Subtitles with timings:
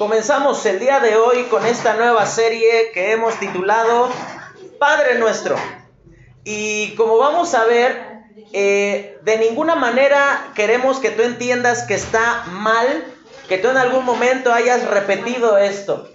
[0.00, 4.08] Comenzamos el día de hoy con esta nueva serie que hemos titulado
[4.78, 5.56] Padre Nuestro.
[6.42, 8.22] Y como vamos a ver,
[8.54, 13.04] eh, de ninguna manera queremos que tú entiendas que está mal
[13.46, 16.08] que tú en algún momento hayas repetido esto.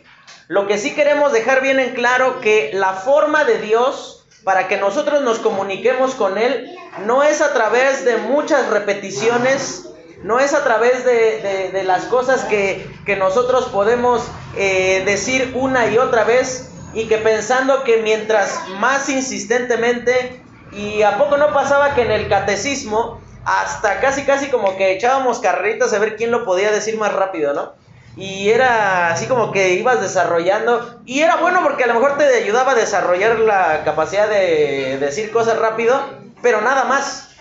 [0.47, 4.77] Lo que sí queremos dejar bien en claro que la forma de Dios para que
[4.77, 6.75] nosotros nos comuniquemos con Él
[7.05, 9.85] no es a través de muchas repeticiones,
[10.25, 12.89] no es a través de, las cosas que,
[13.19, 14.27] nosotros podemos
[14.57, 20.41] eh, decir una y otra vez y que pensando que mientras más insistentemente,
[20.71, 25.39] y a poco no pasaba que en el catecismo, hasta casi casi como que echábamos
[25.39, 27.73] carreritas a ver quién lo podía decir más rápido, ¿no?
[28.17, 31.01] Y era así como que ibas desarrollando.
[31.05, 35.31] Y era bueno porque a lo mejor te ayudaba a desarrollar la capacidad de decir
[35.31, 36.01] cosas rápido,
[36.41, 37.34] pero nada más.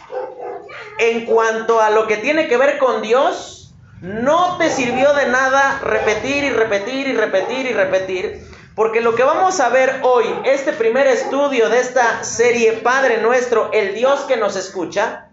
[0.99, 5.81] En cuanto a lo que tiene que ver con Dios, no te sirvió de nada
[5.83, 8.47] repetir y repetir y repetir y repetir.
[8.75, 13.71] Porque lo que vamos a ver hoy, este primer estudio de esta serie Padre Nuestro,
[13.73, 15.29] el Dios que nos escucha,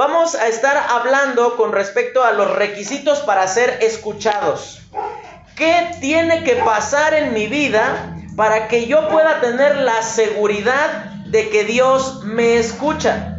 [0.00, 4.80] Vamos a estar hablando con respecto a los requisitos para ser escuchados.
[5.56, 11.50] ¿Qué tiene que pasar en mi vida para que yo pueda tener la seguridad de
[11.50, 13.29] que Dios me escucha?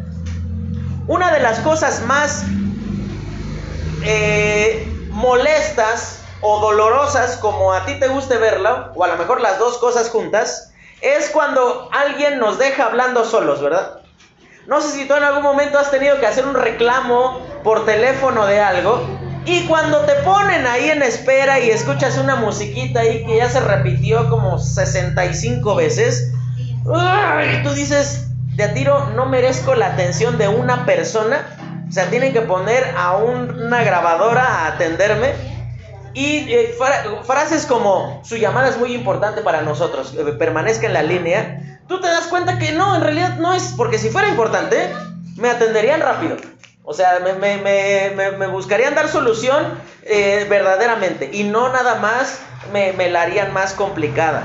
[1.11, 2.45] Una de las cosas más
[4.05, 9.59] eh, molestas o dolorosas, como a ti te guste verlo, o a lo mejor las
[9.59, 13.99] dos cosas juntas, es cuando alguien nos deja hablando solos, ¿verdad?
[14.67, 18.45] No sé si tú en algún momento has tenido que hacer un reclamo por teléfono
[18.45, 19.05] de algo.
[19.43, 23.59] Y cuando te ponen ahí en espera y escuchas una musiquita ahí que ya se
[23.59, 26.31] repitió como 65 veces,
[26.85, 28.30] y tú dices,
[28.61, 31.45] de a tiro no merezco la atención de una persona.
[31.89, 35.33] O sea, tienen que poner a una grabadora a atenderme.
[36.13, 36.75] Y eh,
[37.23, 41.99] frases como, su llamada es muy importante para nosotros, eh, permanezca en la línea tú
[41.99, 44.89] te das cuenta que no, en realidad no es, porque si fuera importante,
[45.35, 46.37] me atenderían rápido.
[46.83, 52.39] O sea, me, buscarían dar solución eh, verdaderamente y no nada más
[52.71, 54.43] me, la harían más complicada.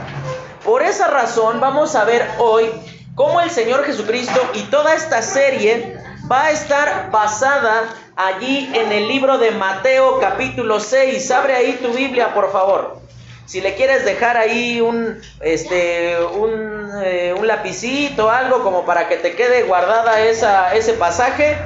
[0.65, 2.69] Por esa razón vamos a ver hoy
[3.17, 5.97] cómo el Señor Jesucristo y toda esta serie
[6.31, 7.85] va a estar basada
[8.15, 11.31] allí en el libro de Mateo capítulo 6.
[11.31, 13.01] Abre ahí tu Biblia, por favor.
[13.47, 19.35] Si le quieres dejar ahí un, este, eh, un lapicito, algo como para que te
[19.35, 21.57] quede guardada esa, ese pasaje,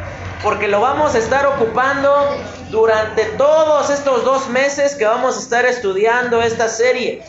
[0.45, 2.37] porque lo vamos a estar ocupando
[2.71, 7.25] durante todos estos dos meses que vamos a estar estudiando esta serie.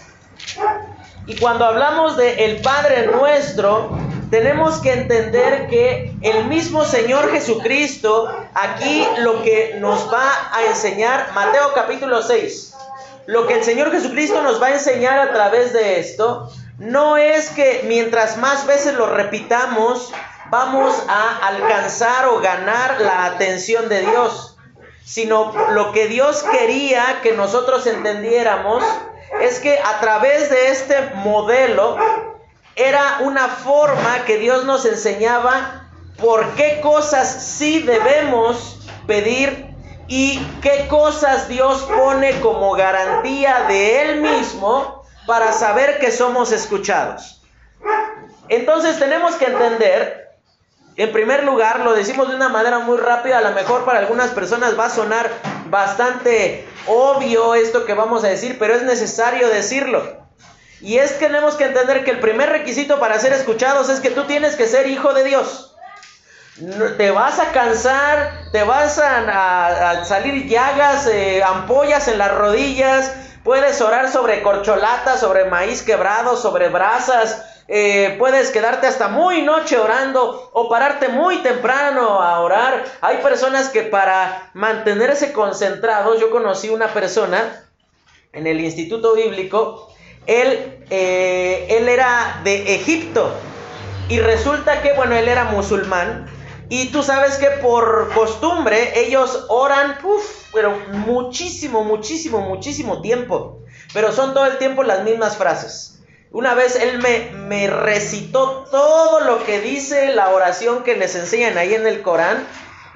[1.25, 8.33] Y cuando hablamos de el Padre nuestro, tenemos que entender que el mismo Señor Jesucristo,
[8.53, 12.73] aquí lo que nos va a enseñar, Mateo capítulo 6,
[13.27, 16.49] lo que el Señor Jesucristo nos va a enseñar a través de esto
[16.79, 20.11] no es que mientras más veces lo repitamos,
[20.49, 24.57] vamos a alcanzar o ganar la atención de Dios,
[25.05, 28.83] sino lo que Dios quería que nosotros entendiéramos
[29.41, 32.30] es que a través de este modelo
[32.75, 39.67] era una forma que Dios nos enseñaba por qué cosas sí debemos pedir
[40.07, 47.41] y qué cosas Dios pone como garantía de Él mismo para saber que somos escuchados.
[48.49, 50.29] Entonces tenemos que entender,
[50.97, 54.31] en primer lugar, lo decimos de una manera muy rápida, a lo mejor para algunas
[54.31, 55.31] personas va a sonar
[55.67, 60.20] bastante obvio esto que vamos a decir, pero es necesario decirlo.
[60.81, 64.09] Y es que tenemos que entender que el primer requisito para ser escuchados es que
[64.09, 65.71] tú tienes que ser hijo de Dios
[66.97, 73.81] te vas a cansar, te vas a, salir llagas, eh, ampollas en las rodillas, puedes
[73.81, 80.49] orar sobre corcholatas, sobre maíz quebrado, sobre brasas, eh, puedes quedarte hasta muy noche orando
[80.53, 82.83] o pararte muy temprano a orar.
[82.99, 87.63] Hay personas que para mantenerse concentrados, yo conocí una persona
[88.33, 89.90] en el Instituto Bíblico,
[90.27, 93.33] él, eh, él era de Egipto
[94.09, 96.27] y resulta que, bueno, él era musulmán
[96.71, 99.97] y tú sabes que por costumbre ellos oran,
[100.53, 103.59] pero muchísimo, muchísimo, muchísimo tiempo.
[103.93, 105.99] Pero son todo el tiempo las mismas frases.
[106.31, 111.57] Una vez él me, me recitó todo lo que dice la oración que les enseñan
[111.57, 112.47] ahí en el Corán.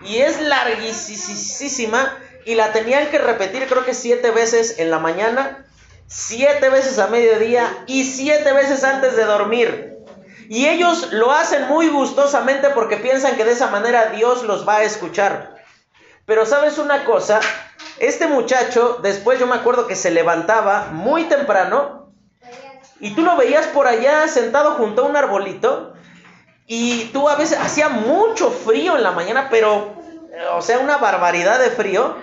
[0.05, 2.17] Y es larguísima.
[2.45, 5.65] Y la tenían que repetir creo que siete veces en la mañana,
[6.07, 9.97] siete veces a mediodía y siete veces antes de dormir.
[10.47, 14.77] Y ellos lo hacen muy gustosamente porque piensan que de esa manera Dios los va
[14.77, 15.55] a escuchar.
[16.25, 17.39] Pero sabes una cosa,
[17.97, 22.11] Este muchacho, después yo me acuerdo que se levantaba muy temprano
[22.99, 25.93] y tú lo veías por allá sentado junto a un arbolito
[26.67, 29.93] y tú a veces hacía mucho frío en la mañana, pero,
[30.53, 32.17] o sea, una barbaridad de frío.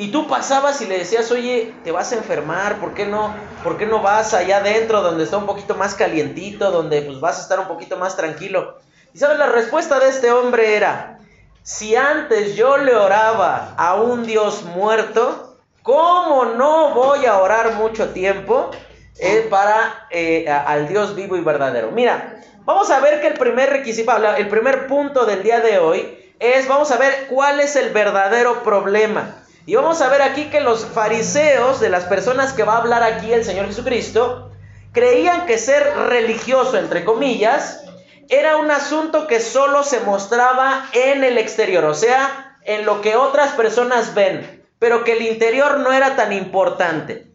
[0.00, 3.76] Y tú pasabas y le decías, oye, te vas a enfermar, ¿por qué no, por
[3.76, 7.42] qué no vas allá adentro donde está un poquito más calientito, donde pues vas a
[7.42, 8.78] estar un poquito más tranquilo?
[9.12, 11.18] Y sabes, la respuesta de este hombre era,
[11.62, 18.08] si antes yo le oraba a un Dios muerto, ¿cómo no voy a orar mucho
[18.08, 18.70] tiempo
[19.18, 21.90] eh, para eh, al Dios vivo y verdadero?
[21.90, 26.32] Mira, vamos a ver que el primer requisito, el primer punto del día de hoy
[26.38, 29.39] es, vamos a ver cuál es el verdadero problema.
[29.70, 33.04] Y vamos a ver aquí que los fariseos, de las personas que va a hablar
[33.04, 34.50] aquí el Señor Jesucristo,
[34.90, 37.84] creían que ser religioso, entre comillas,
[38.28, 43.14] era un asunto que solo se mostraba en el exterior, o sea, en lo que
[43.14, 47.30] otras personas ven, pero que el interior no era tan importante.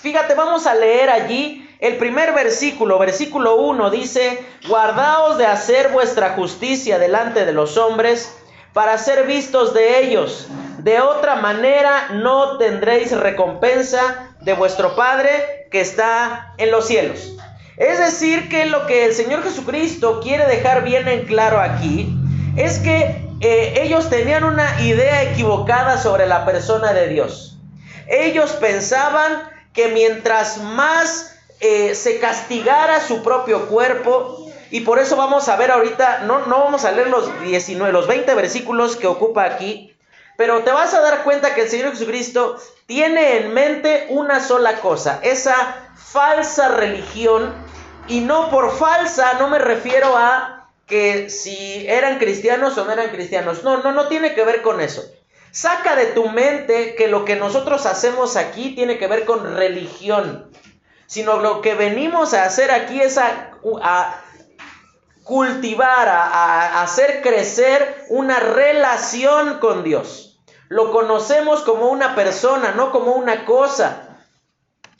[0.00, 6.34] Fíjate, vamos a leer allí el primer versículo, versículo 1 dice, guardaos de hacer vuestra
[6.34, 8.32] justicia delante de los hombres
[8.72, 10.46] para ser vistos de ellos.
[10.84, 17.38] De otra manera no tendréis recompensa de vuestro Padre que está en los cielos.
[17.78, 22.14] Es decir, que lo que el Señor Jesucristo quiere dejar bien en claro aquí
[22.58, 27.56] es que eh, ellos tenían una idea equivocada sobre la persona de Dios.
[28.06, 35.48] Ellos pensaban que mientras más eh, se castigara su propio cuerpo, y por eso vamos
[35.48, 39.44] a ver ahorita, no, no vamos a leer los 19, los 20 versículos que ocupa
[39.44, 39.93] aquí,
[40.36, 44.80] pero te vas a dar cuenta que el Señor Jesucristo tiene en mente una sola
[44.80, 47.54] cosa, esa falsa religión
[48.08, 50.54] y no por falsa, no me refiero a
[50.86, 53.64] que si eran cristianos o no eran cristianos.
[53.64, 55.02] No, no, no tiene que ver con eso.
[55.50, 60.50] Saca de tu mente que lo que nosotros hacemos aquí tiene que ver con religión.
[61.06, 64.23] Sino lo que venimos a hacer aquí es a,
[65.24, 70.38] cultivar, a hacer crecer una relación con Dios.
[70.68, 74.16] Lo conocemos como una persona, no como una cosa.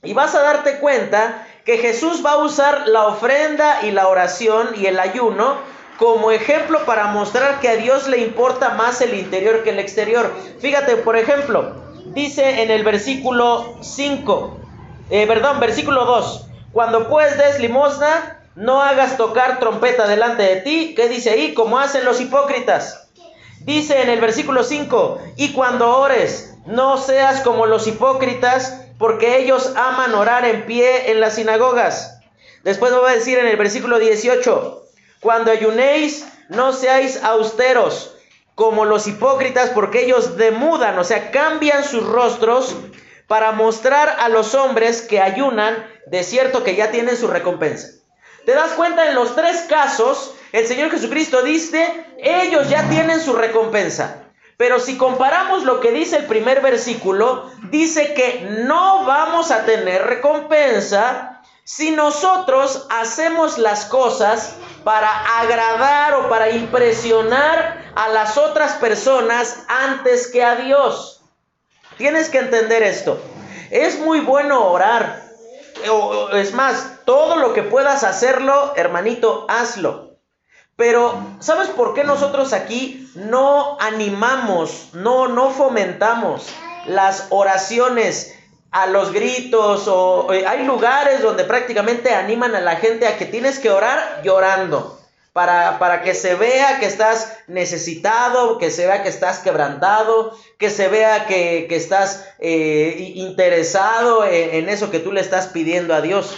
[0.02, 4.70] Y vas a darte cuenta que Jesús va a usar la ofrenda y la oración
[4.76, 5.56] y el ayuno
[5.98, 10.30] como ejemplo para mostrar que a Dios le importa más el interior que el exterior.
[10.60, 11.74] Fíjate, por ejemplo,
[12.06, 14.58] dice en el versículo 5,
[15.10, 20.94] eh, perdón, versículo 2, cuando pues des limosna, no hagas tocar trompeta delante de ti,
[20.94, 21.54] ¿qué dice ahí?
[21.54, 23.08] Como hacen los hipócritas.
[23.60, 29.72] Dice en el versículo 5, y cuando ores, no seas como los hipócritas, porque ellos
[29.76, 32.20] aman orar en pie en las sinagogas.
[32.62, 34.82] Después va a decir en el versículo 18,
[35.20, 38.14] cuando ayunéis, no seáis austeros
[38.54, 42.76] como los hipócritas, porque ellos demudan, o sea, cambian sus rostros
[43.26, 48.03] para mostrar a los hombres que ayunan, de cierto que ya tienen su recompensa.
[48.44, 49.08] ¿Te das cuenta?
[49.08, 54.24] En los tres casos, el Señor Jesucristo dice, ellos ya tienen su recompensa.
[54.56, 60.06] Pero si comparamos lo que dice el primer versículo, dice que no vamos a tener
[60.06, 69.64] recompensa si nosotros hacemos las cosas para agradar o para impresionar a las otras personas
[69.66, 71.22] antes que a Dios.
[71.96, 73.18] Tienes que entender esto.
[73.70, 75.23] Es muy bueno orar.
[76.32, 80.14] Es más, todo lo que puedas hacerlo, hermanito, hazlo.
[80.76, 86.48] Pero, ¿sabes por qué nosotros aquí no animamos, no, no fomentamos
[86.86, 88.34] las oraciones
[88.72, 89.86] a los gritos?
[89.86, 94.22] O, eh, hay lugares donde prácticamente animan a la gente a que tienes que orar
[94.24, 94.98] llorando.
[95.34, 100.70] Para, para, que se vea que estás necesitado, que se vea que estás quebrantado, que
[100.70, 106.00] se vea que, estás eh, interesado en, en eso que tú le estás pidiendo a
[106.00, 106.36] Dios.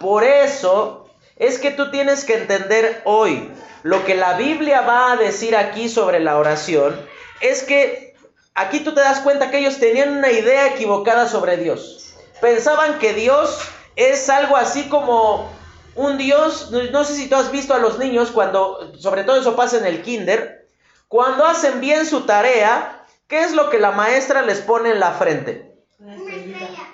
[0.00, 3.50] Por eso es que tú tienes que entender hoy
[3.82, 6.98] lo que la Biblia va a decir aquí sobre la oración.
[7.40, 8.14] Es que
[8.54, 12.14] aquí tú te das cuenta que ellos tenían una idea equivocada sobre Dios.
[12.40, 13.60] Pensaban que Dios
[13.96, 15.50] es algo así como
[15.98, 19.56] un Dios, no sé si tú has visto a los niños cuando, sobre todo eso
[19.56, 20.66] pasa en el kinder,
[21.08, 25.12] cuando hacen bien su tarea, ¿qué es lo que la maestra les pone en la
[25.12, 25.74] frente?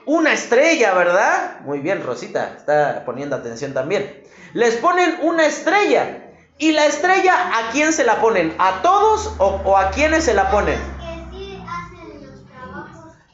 [0.06, 1.60] Una estrella, ¿verdad?
[1.60, 6.20] Muy bien, Rosita, está poniendo atención también les ponen una estrella.
[6.56, 8.54] ¿Y la estrella a quién se la ponen?
[8.58, 10.78] ¿A todos o, a quiénes se la ponen?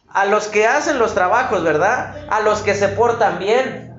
[0.09, 2.27] A los que hacen los trabajos, ¿verdad?
[2.31, 3.90] A los que se portan bien.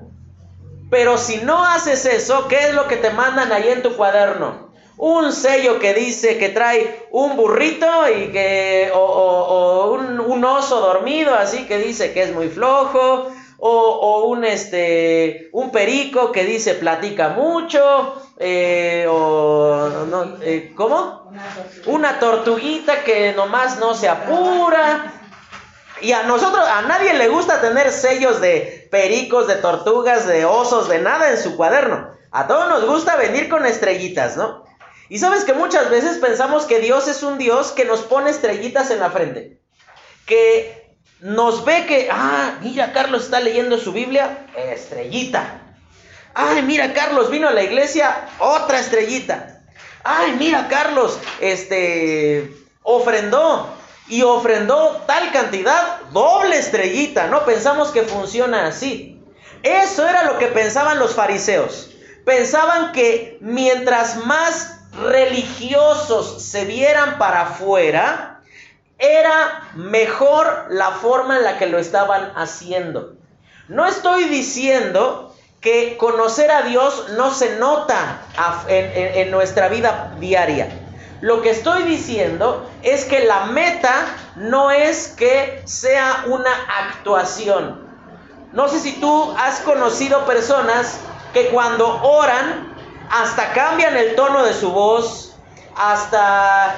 [0.92, 4.70] Pero si no haces eso, ¿qué es lo que te mandan ahí en tu cuaderno?
[4.98, 11.66] un sello que dice que trae un burrito y que, o, un, oso dormido, así
[11.66, 18.22] que dice que es muy flojo, o, un, este, un perico que dice platica mucho,
[18.38, 21.32] eh, o, no, eh, ¿cómo?
[21.86, 25.21] Una tortuguita que nomás no se apura.
[26.02, 30.88] Y a nosotros, a nadie le gusta tener sellos de pericos, de tortugas, de osos,
[30.88, 32.10] de nada en su cuaderno.
[32.32, 34.64] A todos nos gusta venir con estrellitas, ¿no?
[35.08, 38.90] Y sabes que muchas veces pensamos que Dios es un Dios que nos pone estrellitas
[38.90, 39.60] en la frente.
[40.26, 45.60] Que nos ve que, ah, mira, Carlos está leyendo su Biblia, estrellita.
[46.34, 49.62] Ay, mira, Carlos vino a la iglesia, otra estrellita.
[50.02, 52.50] Ay, mira, Carlos, este,
[52.82, 53.72] ofrendó
[54.08, 57.44] y ofrendó tal cantidad, doble estrellita, ¿no?
[57.44, 59.20] Pensamos que funciona así.
[59.62, 61.90] Eso era lo que pensaban los fariseos.
[62.24, 68.42] Pensaban que mientras más religiosos se vieran para afuera,
[68.98, 73.14] era mejor la forma en la que lo estaban haciendo.
[73.68, 78.20] No estoy diciendo que conocer a Dios no se nota
[78.68, 80.68] en, nuestra vida diaria.
[81.22, 86.50] Lo que estoy diciendo es que la meta no es que sea una
[86.80, 87.80] actuación.
[88.52, 90.98] No sé si tú has conocido personas
[91.32, 92.74] que cuando oran
[93.08, 95.36] hasta cambian el tono de su voz,
[95.76, 96.74] hasta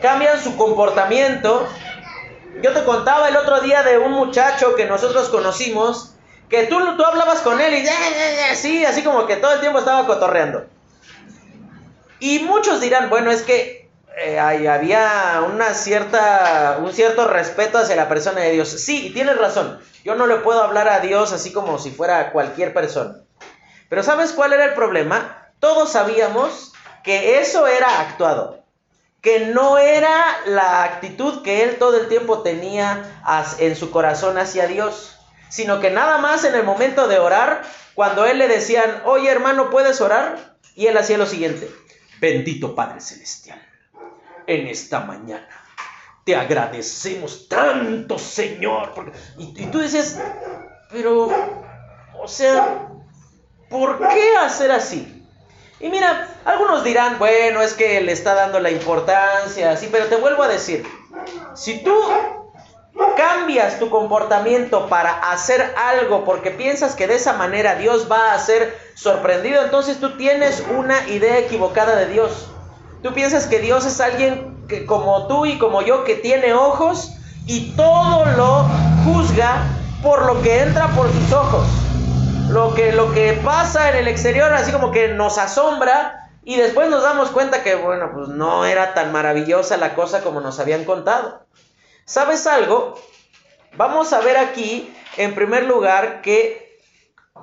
[0.00, 1.68] cambian su comportamiento.
[2.62, 6.14] Yo te contaba el otro día de un muchacho que nosotros conocimos,
[6.48, 7.86] que tú, tú hablabas con él y
[8.50, 10.64] así, así como que todo el tiempo estaba cotorreando.
[12.20, 18.08] Y muchos dirán, bueno, es que eh, había una cierta, un cierto respeto hacia la
[18.08, 18.68] persona de Dios.
[18.68, 19.80] Sí, tienes razón.
[20.04, 23.16] Yo no le puedo hablar a Dios así como si fuera cualquier persona.
[23.88, 25.50] Pero ¿sabes cuál era el problema?
[25.60, 26.72] Todos sabíamos
[27.04, 28.62] que eso era actuado,
[29.22, 33.22] que no era la actitud que él todo el tiempo tenía
[33.58, 37.62] en su corazón hacia Dios sino que nada más en el momento de orar,
[37.94, 40.56] cuando él le decían, oye hermano, ¿puedes orar?
[40.74, 41.70] Y él hacía lo siguiente,
[42.20, 43.60] bendito Padre Celestial,
[44.46, 45.48] en esta mañana
[46.28, 49.12] te agradecemos tanto, Señor.
[49.38, 50.20] Y, y tú dices,
[50.90, 51.30] pero,
[52.20, 52.86] o sea,
[53.70, 55.26] ¿por qué hacer así?
[55.80, 60.16] Y mira, algunos dirán, bueno, es que le está dando la importancia, sí, pero te
[60.16, 60.84] vuelvo a decir,
[61.54, 61.94] si tú
[63.16, 68.38] cambias tu comportamiento para hacer algo porque piensas que de esa manera Dios va a
[68.38, 72.50] ser sorprendido, entonces tú tienes una idea equivocada de Dios.
[73.02, 77.12] Tú piensas que Dios es alguien que, como tú y como yo que tiene ojos
[77.46, 78.66] y todo lo
[79.04, 79.62] juzga
[80.02, 81.66] por lo que entra por sus ojos.
[82.50, 86.88] Lo que, lo que pasa en el exterior así como que nos asombra y después
[86.88, 90.84] nos damos cuenta que bueno, pues no era tan maravillosa la cosa como nos habían
[90.84, 91.46] contado.
[92.08, 92.98] ¿Sabes algo?
[93.76, 96.78] Vamos a ver aquí, en primer lugar, que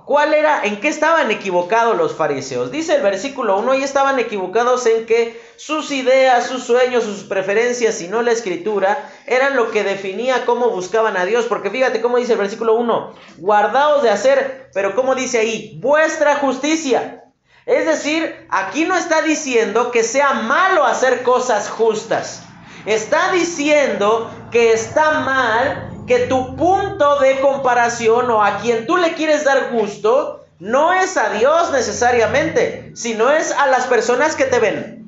[0.05, 2.72] cuál era, en qué estaban equivocados los fariseos.
[2.72, 8.01] Dice el versículo 1, y estaban equivocados en que sus ideas, sus sueños, sus preferencias
[8.01, 11.45] y no la escritura eran lo que definía cómo buscaban a Dios.
[11.45, 16.38] Porque fíjate cómo dice el versículo 1, guardaos de hacer, pero cómo dice ahí, vuestra
[16.38, 17.24] justicia.
[17.67, 22.41] Es decir, aquí no está diciendo que sea malo hacer cosas justas.
[22.86, 29.13] Está diciendo que está mal que tu punto de comparación o a quien tú le
[29.13, 34.60] quieres dar gusto no es a Dios necesariamente, sino es a las personas que te
[34.60, 35.06] ven.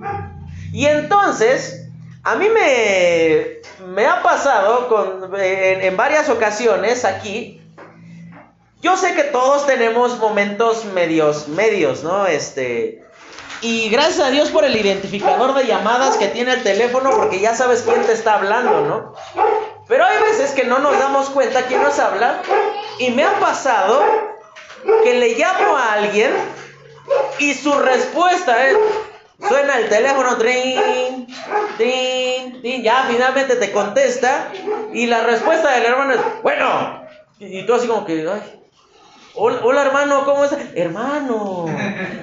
[0.73, 1.87] Y entonces,
[2.23, 4.89] a mí me, me ha pasado
[5.37, 7.61] en, en varias ocasiones aquí,
[8.81, 12.27] yo sé que todos tenemos momentos medios, medios, ¿no?
[12.27, 13.03] Este,
[13.61, 17.55] y gracias a Dios por el identificador de llamadas que tiene el teléfono, porque ya
[17.55, 19.13] sabes quién te está hablando, ¿no?
[19.87, 22.41] Pero hay veces que no nos damos cuenta quién nos habla.
[22.99, 24.03] Y me ha pasado
[25.03, 26.31] que le llamo a alguien
[27.39, 28.77] y su respuesta es,
[29.47, 31.27] suena el teléfono, trin,
[31.77, 34.51] trin, trin, ya finalmente te contesta.
[34.93, 37.07] Y la respuesta del hermano es, bueno.
[37.39, 38.66] Y, y tú así como que, ay,
[39.39, 40.57] Hola, hermano, ¿cómo está?
[40.73, 41.67] Hermano,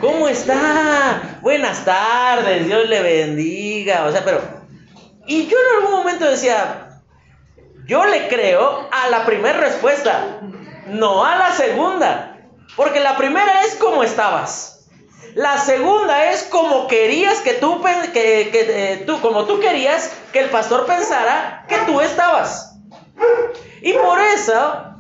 [0.01, 1.39] ¿cómo está?
[1.43, 4.07] Buenas tardes, Dios le bendiga.
[4.07, 4.41] O sea, pero...
[5.25, 7.01] Y yo en algún momento decía,
[7.87, 10.41] yo le creo a la primera respuesta,
[10.89, 12.37] no a la segunda.
[12.75, 14.89] Porque la primera es como estabas.
[15.37, 17.81] La segunda es como querías que tú,
[18.13, 22.77] que, eh, tú, como tú querías que el pastor pensara que tú estabas.
[23.83, 24.94] Y por eso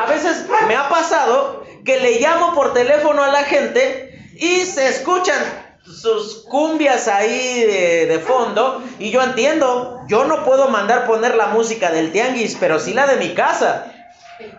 [0.00, 4.88] a veces me ha pasado que le llamo por teléfono a la gente y se
[4.88, 5.38] escuchan
[5.84, 11.46] sus cumbias ahí de, de, fondo y yo entiendo, yo no puedo mandar poner la
[11.46, 13.92] música del tianguis, pero sí la de mi casa.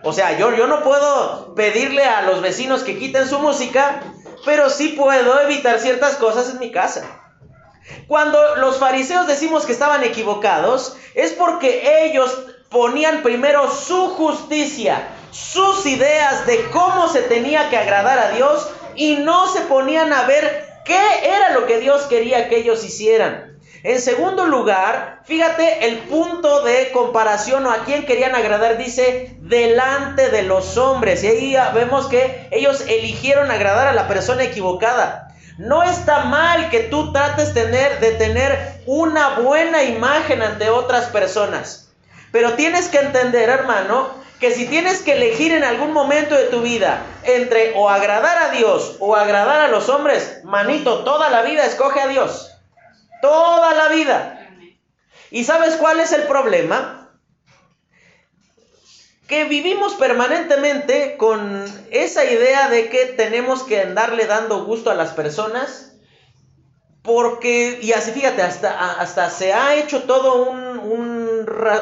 [0.02, 4.02] O sea, yo, yo no puedo pedirle a los vecinos que quiten su música,
[4.44, 7.04] pero sí puedo evitar ciertas cosas en mi casa.
[8.06, 15.84] Cuando los fariseos decimos que estaban equivocados, es porque ellos ponían primero su justicia, sus
[15.86, 20.66] ideas de cómo se tenía que agradar a Dios y no se ponían a ver
[20.84, 23.58] qué era lo que Dios quería que ellos hicieran.
[23.82, 30.28] En segundo lugar, fíjate el punto de comparación o a quién querían agradar, dice, delante
[30.28, 31.24] de los hombres.
[31.24, 35.34] Y ahí vemos que ellos eligieron agradar a la persona equivocada.
[35.56, 41.89] No está mal que tú trates de tener una buena imagen ante otras personas.
[42.32, 46.62] Pero tienes que entender, hermano, que si tienes que elegir en algún momento de tu
[46.62, 51.66] vida entre o agradar a Dios o agradar a los hombres, manito, toda la vida
[51.66, 52.50] escoge a Dios.
[53.20, 54.48] Toda la vida.
[55.30, 57.10] ¿Y sabes cuál es el problema?
[59.28, 65.10] Que vivimos permanentemente con esa idea de que tenemos que andarle dando gusto a las
[65.10, 65.92] personas.
[67.02, 70.50] Porque, y así fíjate, hasta, hasta se ha hecho todo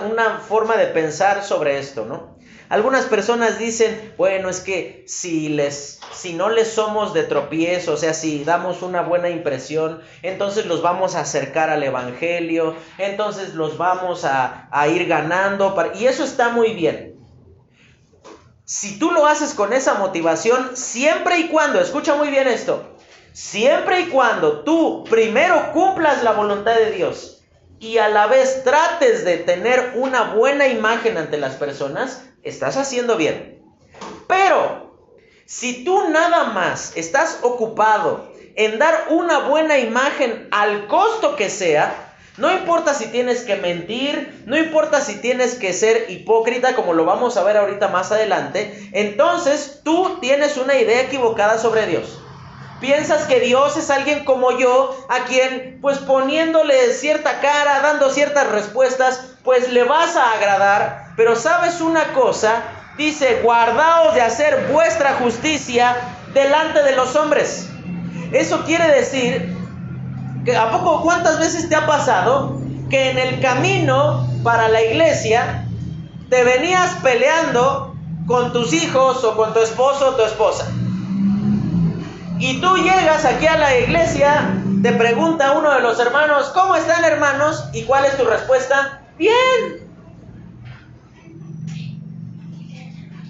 [0.07, 2.39] una forma de pensar sobre esto, ¿no?
[2.69, 7.97] Algunas personas dicen, bueno, es que si les si no les somos de tropiezo, o
[7.97, 13.79] sea, si damos una buena impresión, entonces los vamos a acercar al evangelio, entonces los
[13.79, 17.17] vamos a, a ir ganando y eso está muy bien.
[18.65, 22.97] Si tú lo haces con esa motivación, siempre y cuando, escucha muy bien esto,
[23.33, 27.38] siempre y cuando tú primero cumplas la voluntad de Dios
[27.81, 33.17] y a la vez trates de tener una buena imagen ante las personas, estás haciendo
[33.17, 33.63] bien.
[34.27, 34.95] Pero
[35.47, 42.09] si tú nada más estás ocupado en dar una buena imagen al costo que sea,
[42.37, 47.05] no importa si tienes que mentir, no importa si tienes que ser hipócrita, como lo
[47.05, 52.21] vamos a ver ahorita más adelante, entonces tú tienes una idea equivocada sobre Dios.
[52.81, 58.49] Piensas que Dios es alguien como yo, a quien pues poniéndole cierta cara, dando ciertas
[58.51, 62.63] respuestas, pues le vas a agradar, pero sabes una cosa,
[62.97, 65.97] dice, guardaos de hacer vuestra justicia
[66.33, 67.69] delante de los hombres.
[68.31, 69.57] Eso quiere decir
[70.45, 72.61] que a poco cuántas veces te ha pasado
[72.91, 75.67] que en el camino para la iglesia
[76.31, 80.71] te venías peleando con tus hijos o con tu esposo o tu esposa.
[82.39, 87.05] Y tú llegas aquí a la iglesia, te pregunta uno de los hermanos, ¿cómo están
[87.05, 87.65] hermanos?
[87.73, 89.03] ¿Y cuál es tu respuesta?
[89.19, 89.89] Bien.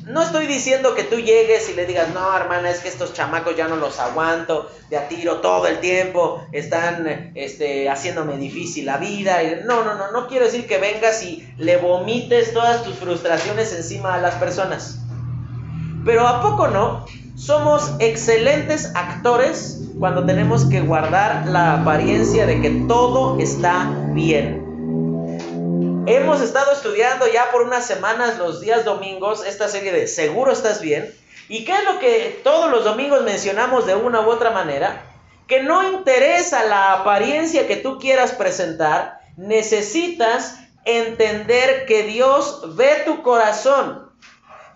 [0.05, 3.57] No estoy diciendo que tú llegues y le digas, no, hermana, es que estos chamacos
[3.57, 8.99] ya no los aguanto, de a tiro todo el tiempo, están este, haciéndome difícil la
[8.99, 9.38] vida.
[9.64, 14.14] No, no, no, no quiero decir que vengas y le vomites todas tus frustraciones encima
[14.14, 14.99] a las personas.
[16.05, 17.05] Pero ¿a poco no?
[17.38, 26.05] Somos excelentes actores cuando tenemos que guardar la apariencia de que todo está bien.
[26.09, 30.81] Hemos estado estudiando ya por unas semanas los días domingos esta serie de Seguro estás
[30.81, 31.14] bien.
[31.48, 35.05] ¿Y qué es lo que todos los domingos mencionamos de una u otra manera?
[35.46, 43.22] Que no interesa la apariencia que tú quieras presentar, necesitas entender que Dios ve tu
[43.22, 44.08] corazón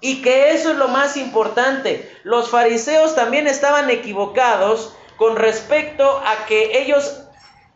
[0.02, 2.12] y que eso es lo más importante.
[2.24, 7.22] Los fariseos también estaban equivocados con respecto a que ellos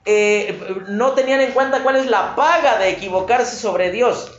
[0.04, 4.32] eh, no tenían en cuenta cuál es la paga de equivocarse sobre Dios.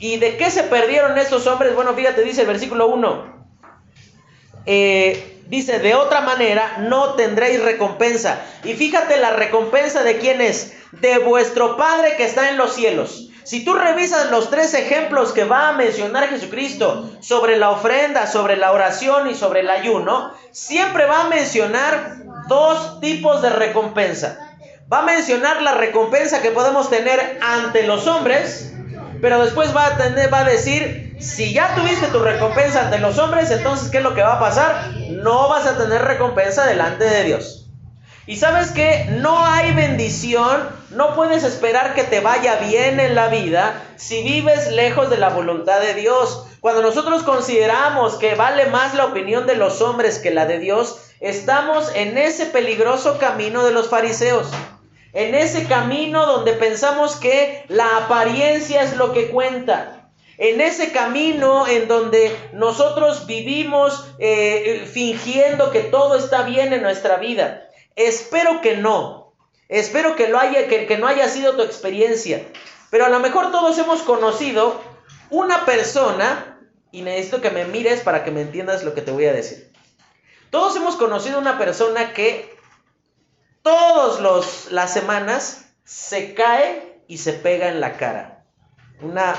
[0.00, 1.76] ¿Y de qué se perdieron estos hombres?
[1.76, 3.46] Bueno, fíjate, dice el versículo 1.
[4.66, 8.44] Eh, dice, de otra manera no tendréis recompensa.
[8.64, 10.74] Y fíjate la recompensa de quién es.
[10.90, 13.30] De vuestro Padre que está en los cielos.
[13.44, 18.56] Si tú revisas los tres ejemplos que va a mencionar Jesucristo sobre la ofrenda, sobre
[18.56, 22.16] la oración y sobre el ayuno, siempre va a mencionar
[22.48, 24.38] dos tipos de recompensa
[24.92, 28.72] va a mencionar la recompensa que podemos tener ante los hombres,
[29.20, 33.18] pero después va a, tener, va a decir, si ya tuviste tu recompensa ante los
[33.18, 34.92] hombres, entonces ¿qué es lo que va a pasar?
[35.10, 37.63] No vas a tener recompensa delante de Dios.
[38.26, 43.28] Y sabes que no hay bendición, no puedes esperar que te vaya bien en la
[43.28, 46.46] vida si vives lejos de la voluntad de Dios.
[46.60, 51.10] Cuando nosotros consideramos que vale más la opinión de los hombres que la de Dios,
[51.20, 54.48] estamos en ese peligroso camino de los fariseos.
[55.12, 61.68] En ese camino donde pensamos que la apariencia es lo que cuenta, en ese camino
[61.68, 68.76] en donde nosotros vivimos eh, fingiendo que todo está bien en nuestra vida, Espero que
[68.76, 69.34] no.
[69.68, 72.46] Espero que, lo haya, que, no haya sido tu experiencia.
[72.90, 74.80] Pero a lo mejor todos hemos conocido
[75.30, 76.60] una persona,
[76.92, 79.72] y necesito que me mires para que me entiendas lo que te voy a decir.
[80.50, 82.56] Todos hemos conocido una persona que
[83.62, 84.20] todas
[84.70, 88.44] las semanas se cae y se pega en la cara.
[89.00, 89.34] Una,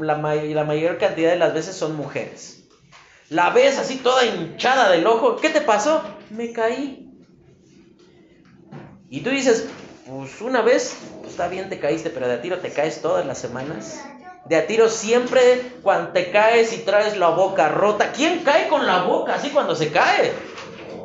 [0.00, 2.64] la, la mayor cantidad de las veces son mujeres.
[3.30, 5.36] La ves así toda hinchada del ojo.
[5.36, 6.02] ¿Qué te pasó?
[6.30, 7.03] Me caí.
[9.14, 9.68] Y tú dices,
[10.08, 13.24] pues una vez, pues está bien te caíste, pero de a tiro te caes todas
[13.24, 14.04] las semanas.
[14.46, 18.10] De a tiro siempre cuando te caes y traes la boca rota.
[18.10, 20.32] ¿Quién cae con la boca así cuando se cae?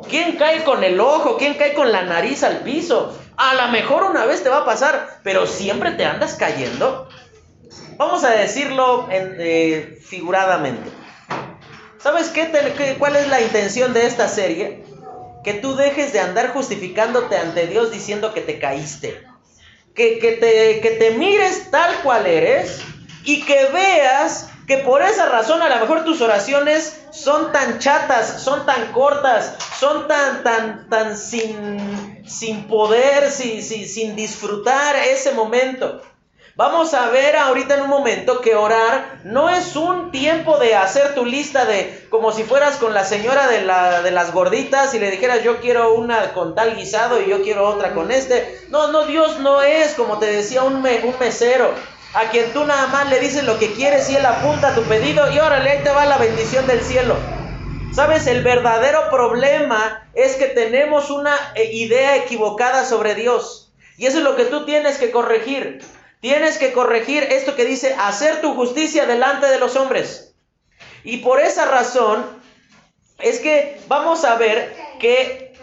[0.08, 1.36] ¿Quién cae con el ojo?
[1.36, 3.16] ¿Quién cae con la nariz al piso?
[3.36, 7.08] A lo mejor una vez te va a pasar, pero siempre te andas cayendo.
[7.96, 10.90] Vamos a decirlo eh, figuradamente.
[11.98, 14.89] ¿Sabes qué, cuál es la intención de esta serie?
[15.42, 19.22] Que tú dejes de andar justificándote ante Dios diciendo que te caíste.
[19.94, 22.80] Que, que, te, que te mires tal cual eres
[23.24, 28.40] y que veas que por esa razón a lo mejor tus oraciones son tan chatas,
[28.40, 35.32] son tan cortas, son tan, tan, tan sin, sin poder, sin, sin, sin disfrutar ese
[35.32, 36.00] momento.
[36.56, 41.14] Vamos a ver ahorita en un momento que orar no es un tiempo de hacer
[41.14, 44.98] tu lista de como si fueras con la señora de, la, de las gorditas y
[44.98, 48.60] le dijeras yo quiero una con tal guisado y yo quiero otra con este.
[48.68, 51.72] No, no, Dios no es como te decía un, un mesero
[52.14, 55.32] a quien tú nada más le dices lo que quieres y él apunta tu pedido
[55.32, 57.16] y órale, ahí te va la bendición del cielo.
[57.92, 63.72] Sabes, el verdadero problema es que tenemos una eh, idea equivocada sobre Dios.
[63.96, 65.82] Y eso es lo que tú tienes que corregir.
[66.20, 70.34] Tienes que corregir esto que dice hacer tu justicia delante de los hombres.
[71.02, 72.24] Y por esa razón
[73.18, 75.54] es que vamos a ver que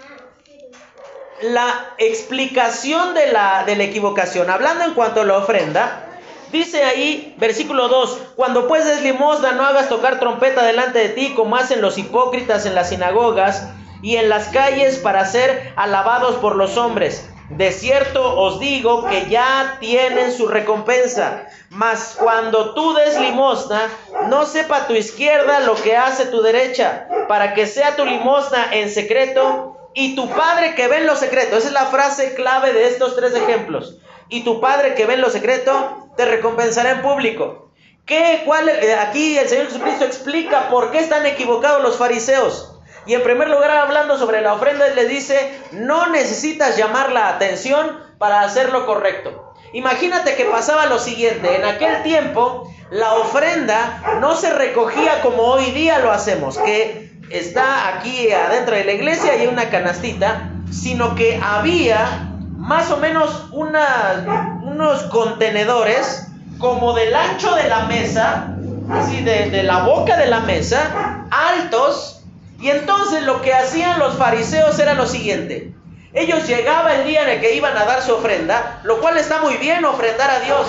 [1.41, 6.03] la explicación de la, equivocación, hablando en cuanto a la ofrenda,
[6.51, 11.33] Dice ahí, versículo 2, cuando pues des limosna no hagas tocar trompeta delante de ti
[11.35, 13.67] como hacen los hipócritas en las sinagogas
[14.01, 17.29] y en las calles para ser alabados por los hombres.
[17.49, 21.45] De cierto os digo que ya tienen su recompensa.
[21.69, 23.89] Mas cuando tú des limosna,
[24.27, 28.89] no sepa tu izquierda lo que hace tu derecha, para que sea tu limosna en
[28.89, 31.57] secreto y tu Padre que ve en lo secreto.
[31.57, 33.97] Esa es la frase clave de estos tres ejemplos.
[34.29, 37.71] Y tu Padre que ve en lo secreto te recompensará en público.
[38.05, 42.76] ¿Qué, cuál, eh, aquí el Señor Jesucristo explica por qué están equivocados los fariseos.
[43.07, 47.29] Y en primer lugar, hablando sobre la ofrenda, Él le dice, no necesitas llamar la
[47.29, 49.53] atención para hacer lo correcto.
[49.73, 55.71] Imagínate que pasaba lo siguiente, en aquel tiempo la ofrenda no se recogía como hoy
[55.71, 61.15] día lo hacemos, que está aquí adentro de la iglesia y hay una canastita, sino
[61.15, 66.27] que había más o menos unos contenedores
[66.59, 68.55] como del ancho de la mesa,
[68.89, 72.16] así de, de la boca de la mesa, altos,
[72.59, 75.73] y entonces lo que hacían los fariseos era lo siguiente.
[76.13, 79.39] Ellos llegaba el día en el que iban a dar su ofrenda, lo cual está
[79.41, 80.67] muy bien ofrendar a Dios,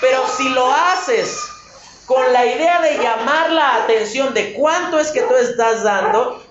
[0.00, 1.48] pero si lo haces
[2.06, 6.42] con la idea de llamar la atención de cuánto es que tú estás dando,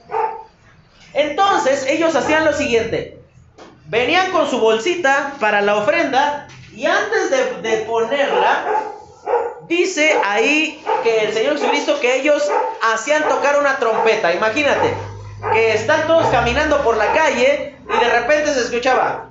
[1.13, 3.19] entonces ellos hacían lo siguiente.
[3.85, 8.65] Venían con su bolsita para la ofrenda y antes de, de ponerla,
[9.71, 12.43] Dice ahí que el Señor Jesucristo que ellos
[12.81, 14.33] hacían tocar una trompeta.
[14.33, 14.93] Imagínate
[15.53, 19.29] que están todos caminando por la calle y de repente se escuchaba.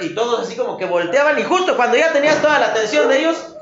[0.00, 3.18] Y todos así como que volteaban y justo cuando ya tenías toda la atención de
[3.18, 3.54] ellos,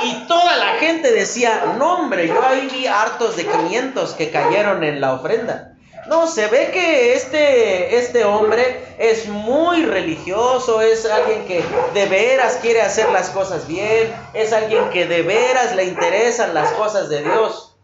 [0.00, 4.82] y toda la gente decía, no hombre, yo ahí vi hartos de 500 que cayeron
[4.82, 5.75] en la ofrenda.
[6.08, 11.64] No, se ve que este, este hombre es muy religioso, es alguien que
[11.94, 16.70] de veras quiere hacer las cosas bien, es alguien que de veras le interesan las
[16.72, 17.76] cosas de Dios.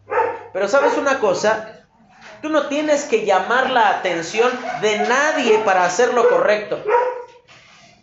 [0.53, 1.85] Pero sabes una cosa,
[2.41, 6.81] tú no tienes que llamar la atención de nadie para hacer lo correcto.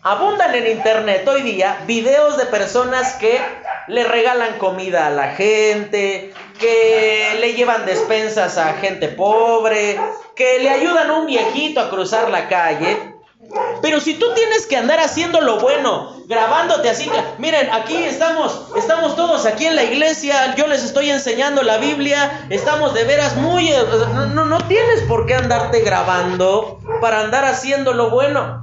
[0.03, 3.39] Abundan en internet hoy día videos de personas que
[3.91, 9.99] le regalan comida a la gente, que le llevan despensas a gente pobre,
[10.37, 12.97] que le ayudan a un viejito a cruzar la calle.
[13.83, 19.17] Pero si tú tienes que andar haciendo lo bueno, grabándote así, miren, aquí estamos, estamos
[19.17, 23.69] todos aquí en la iglesia, yo les estoy enseñando la Biblia, estamos de veras muy,
[23.73, 23.83] eh,
[24.35, 28.60] no, no tienes por qué andarte grabando para andar haciendo lo bueno.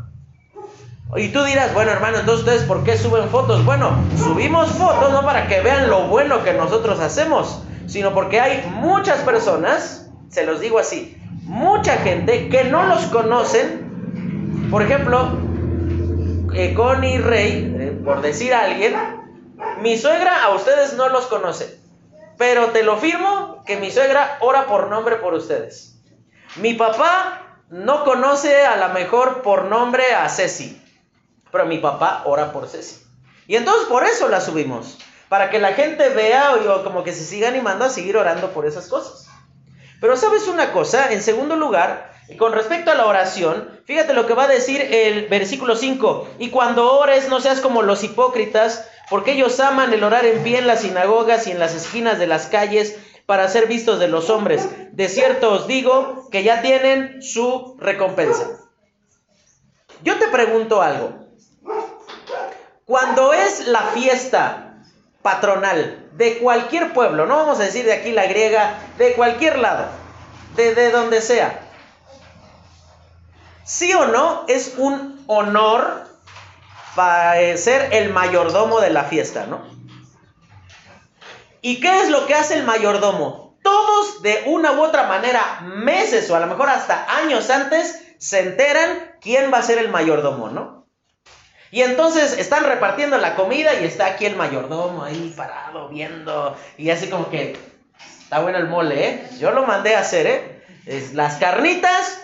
[1.15, 3.63] Y tú dirás, bueno hermano, entonces ustedes por qué suben fotos?
[3.63, 8.69] Bueno, subimos fotos no para que vean lo bueno que nosotros hacemos, sino porque hay
[8.75, 14.67] muchas personas, se los digo así, mucha gente que no los conocen.
[14.69, 15.29] Por ejemplo,
[16.53, 18.93] eh, Connie Rey, eh, por decir a alguien,
[19.81, 21.79] mi suegra a ustedes no los conoce.
[22.37, 25.99] Pero te lo firmo que mi suegra ora por nombre por ustedes.
[26.57, 30.81] Mi papá no conoce a la mejor por nombre a Ceci.
[31.51, 33.03] Pero mi papá ora por Ceci.
[33.47, 34.97] Y entonces por eso la subimos.
[35.29, 38.65] Para que la gente vea o como que se siga animando a seguir orando por
[38.65, 39.27] esas cosas.
[39.99, 44.33] Pero sabes una cosa, en segundo lugar, con respecto a la oración, fíjate lo que
[44.33, 46.27] va a decir el versículo 5.
[46.39, 50.60] Y cuando ores no seas como los hipócritas, porque ellos aman el orar en pie
[50.60, 54.29] en las sinagogas y en las esquinas de las calles para ser vistos de los
[54.29, 54.67] hombres.
[54.91, 58.60] De cierto os digo que ya tienen su recompensa.
[60.03, 61.26] Yo te pregunto algo.
[62.88, 64.78] Cuando es la fiesta
[65.21, 69.88] patronal de cualquier pueblo, no vamos a decir de aquí la griega, de cualquier lado,
[70.56, 71.60] de, de donde sea.
[73.65, 76.06] Sí o no, es un honor
[76.95, 79.60] para ser el mayordomo de la fiesta, ¿no?
[81.62, 83.58] ¿Y qué es lo que hace el mayordomo?
[83.63, 88.39] Todos de una u otra manera, meses o a lo mejor hasta años antes, se
[88.39, 90.76] enteran quién va a ser el mayordomo, ¿no?
[91.71, 96.89] Y entonces están repartiendo la comida y está aquí el mayordomo ahí parado viendo y
[96.89, 97.58] así como que
[98.21, 99.30] está bueno el mole, ¿eh?
[99.39, 100.63] Yo lo mandé a hacer, ¿eh?
[100.86, 102.19] Es, las carnitas,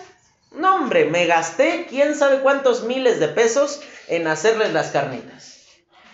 [0.52, 5.60] no hombre, me gasté quién sabe cuántos miles de pesos en hacerles las carnitas.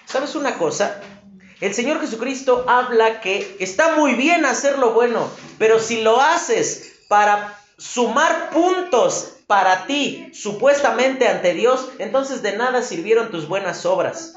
[0.07, 1.01] ¿Sabes una cosa?
[1.61, 7.01] El Señor Jesucristo habla que está muy bien hacer lo bueno, pero si lo haces
[7.07, 14.37] para sumar puntos para ti, supuestamente ante Dios, entonces de nada sirvieron tus buenas obras.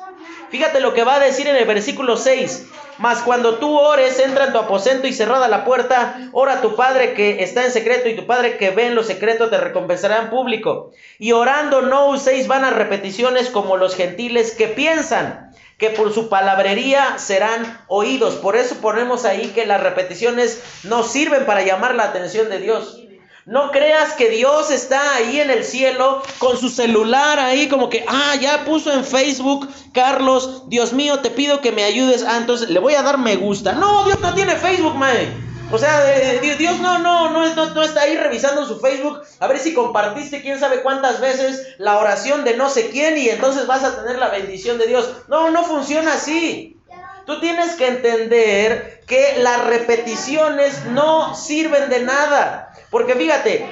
[0.50, 2.66] Fíjate lo que va a decir en el versículo 6.
[2.98, 6.76] Mas cuando tú ores, entra en tu aposento y cerrada la puerta, ora a tu
[6.76, 10.18] Padre que está en secreto y tu Padre que ve en lo secreto te recompensará
[10.18, 10.94] en público.
[11.20, 17.20] Y orando no uséis vanas repeticiones como los gentiles que piensan que por su palabrería
[17.20, 18.38] serán oídos.
[18.38, 23.04] Por eso ponemos ahí que las repeticiones no sirven para llamar la atención de Dios.
[23.46, 28.06] No creas que Dios está ahí en el cielo con su celular ahí como que,
[28.08, 32.24] ah, ya puso en Facebook, Carlos, Dios mío, te pido que me ayudes.
[32.24, 33.74] Ah, entonces le voy a dar me gusta.
[33.74, 35.28] No, Dios no tiene Facebook, mae.
[35.74, 36.06] O sea,
[36.40, 40.42] Dios no, no, no, no, no está ahí revisando su Facebook a ver si compartiste
[40.42, 44.20] quién sabe cuántas veces la oración de no sé quién y entonces vas a tener
[44.20, 45.10] la bendición de Dios.
[45.28, 46.78] No, no funciona así.
[47.26, 52.74] Tú tienes que entender que las repeticiones no sirven de nada.
[52.90, 53.70] Porque fíjate,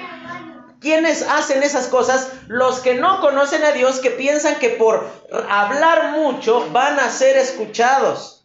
[0.79, 2.29] ¿quiénes hacen esas cosas?
[2.47, 5.05] Los que no conocen a Dios, que piensan que por
[5.49, 8.40] hablar mucho van a ser escuchados.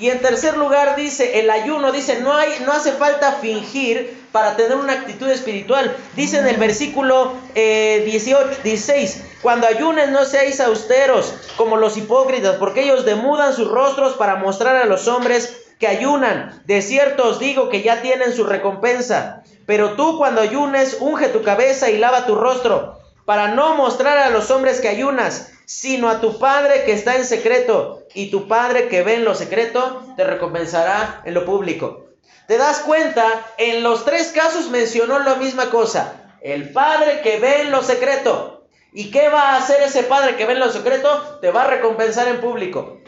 [0.00, 4.56] Y en tercer lugar dice, el ayuno, dice, no, hay, no hace falta fingir para
[4.56, 5.96] tener una actitud espiritual.
[6.16, 12.56] Dice en el versículo 18, eh, 16, cuando ayunen no seáis austeros como los hipócritas,
[12.56, 16.60] porque ellos demudan sus rostros para mostrar a los hombres que ayunan.
[16.64, 19.44] De cierto os digo que ya tienen su recompensa.
[19.64, 24.30] Pero tú cuando ayunes, unge tu cabeza y lava tu rostro, para no mostrar a
[24.30, 28.88] los hombres que ayunas, sino a tu Padre que está en secreto, y tu Padre
[28.88, 32.06] que ve en lo secreto, te recompensará en lo público.
[32.46, 33.24] ¿Te das cuenta?
[33.56, 36.20] En los tres casos mencionó la misma cosa.
[36.42, 38.66] El Padre que ve en lo secreto.
[38.92, 41.38] ¿Y qué va a hacer ese Padre que ve en lo secreto?
[41.40, 43.00] Te va a recompensar en público.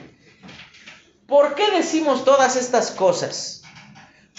[1.29, 3.63] ¿Por qué decimos todas estas cosas?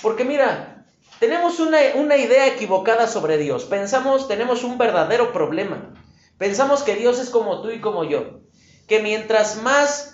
[0.01, 0.76] Porque mira,
[1.19, 3.65] tenemos una, idea equivocada sobre Dios.
[3.65, 5.93] Pensamos, tenemos un verdadero problema.
[6.37, 8.39] Pensamos que Dios es como tú y como yo.
[8.87, 10.13] Que mientras más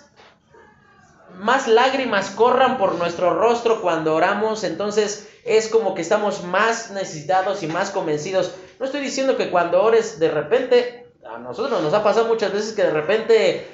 [1.38, 7.62] más lágrimas corran por nuestro rostro cuando oramos, entonces es como que estamos más necesitados
[7.64, 8.54] y más convencidos.
[8.78, 12.72] No estoy diciendo que cuando ores de repente, a nosotros nos ha pasado muchas veces
[12.72, 13.68] que de repente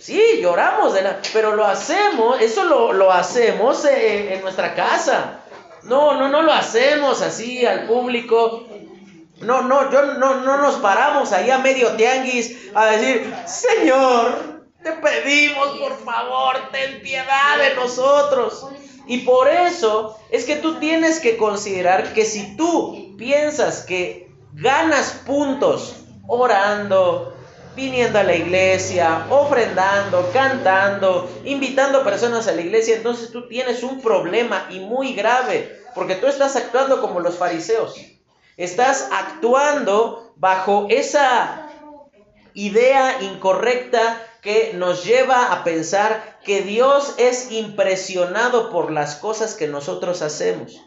[0.00, 5.39] Sí, lloramos, de la, pero lo hacemos, eso lo, hacemos en, en nuestra casa.
[5.84, 8.66] No, no, no lo hacemos así al público.
[9.40, 14.92] No, no, yo no, no nos paramos ahí a medio tianguis a decir, Señor, te
[14.92, 18.66] pedimos por favor, ten piedad de nosotros.
[19.06, 25.22] Y por eso es que tú tienes que considerar que si tú piensas que ganas
[25.26, 27.29] puntos orando,
[27.74, 34.00] viniendo a la iglesia, ofrendando, cantando, invitando personas a la iglesia, entonces tú tienes un
[34.00, 37.94] problema y muy grave, porque tú estás actuando como los fariseos.
[38.56, 41.68] Estás actuando bajo esa
[42.54, 49.68] idea incorrecta que nos lleva a pensar que Dios es impresionado por las cosas que
[49.68, 50.80] nosotros hacemos.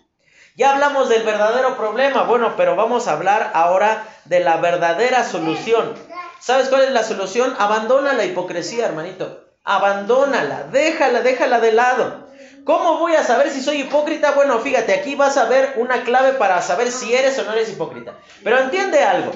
[0.55, 5.95] Ya hablamos del verdadero problema, bueno, pero vamos a hablar ahora de la verdadera solución.
[6.43, 7.55] ¿Sabes cuál es la solución?
[7.57, 9.45] Abandona la hipocresía, hermanito.
[9.63, 12.27] Abandónala, déjala, déjala de lado.
[12.65, 14.31] ¿Cómo voy a saber si soy hipócrita?
[14.31, 17.69] Bueno, fíjate, aquí vas a ver una clave para saber si eres o no eres
[17.69, 18.17] hipócrita.
[18.43, 19.31] Pero entiende algo.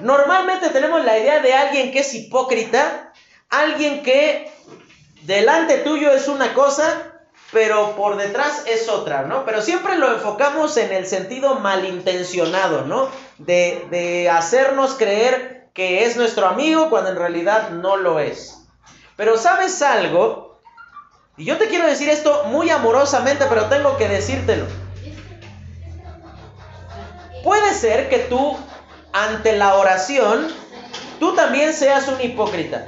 [0.00, 3.12] Normalmente tenemos la idea de alguien que es hipócrita,
[3.48, 4.50] alguien que
[5.22, 7.12] delante tuyo es una cosa,
[7.52, 9.44] pero por detrás es otra, ¿no?
[9.44, 13.08] Pero siempre lo enfocamos en el sentido malintencionado, ¿no?
[13.38, 18.66] De, de hacernos creer que es nuestro amigo cuando en realidad no lo es.
[19.16, 20.60] Pero sabes algo,
[21.36, 24.66] y yo te quiero decir esto muy amorosamente, pero tengo que decírtelo.
[27.42, 28.56] Puede ser que tú,
[29.12, 30.48] ante la oración,
[31.18, 32.86] tú también seas un hipócrita.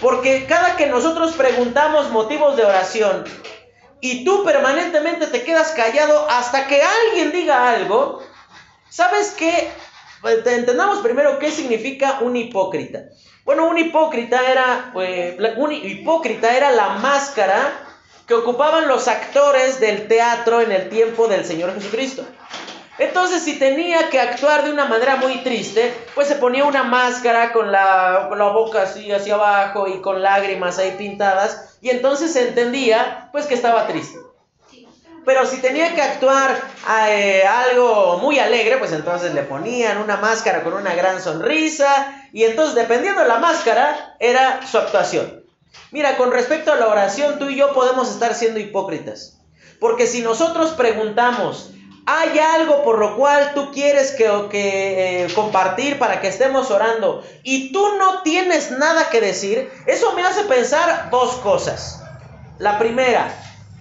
[0.00, 3.24] Porque cada que nosotros preguntamos motivos de oración
[4.00, 8.22] y tú permanentemente te quedas callado hasta que alguien diga algo,
[8.90, 9.70] ¿sabes qué?
[10.20, 13.04] Pues, entendamos primero qué significa un hipócrita.
[13.44, 15.36] Bueno, un hipócrita era, pues,
[15.84, 17.72] hipócrita era la máscara
[18.26, 22.26] que ocupaban los actores del teatro en el tiempo del Señor Jesucristo.
[22.98, 27.52] Entonces, si tenía que actuar de una manera muy triste, pues se ponía una máscara
[27.52, 32.48] con la, la, boca así hacia abajo y con lágrimas ahí pintadas, y entonces se
[32.48, 34.18] entendía pues que estaba triste.
[35.28, 36.58] Pero si tenía que actuar
[37.10, 42.44] eh, algo muy alegre, pues entonces le ponían una máscara con una gran sonrisa, y
[42.44, 45.44] entonces dependiendo de la máscara, era su actuación.
[45.90, 49.38] Mira, con respecto a la oración, tú y yo podemos estar siendo hipócritas.
[49.78, 51.72] Porque si nosotros preguntamos,
[52.06, 57.22] hay algo por lo cual tú quieres que, que eh, compartir para que estemos orando
[57.42, 62.02] y tú no tienes nada que decir, eso me hace pensar dos cosas.
[62.58, 63.30] La primera,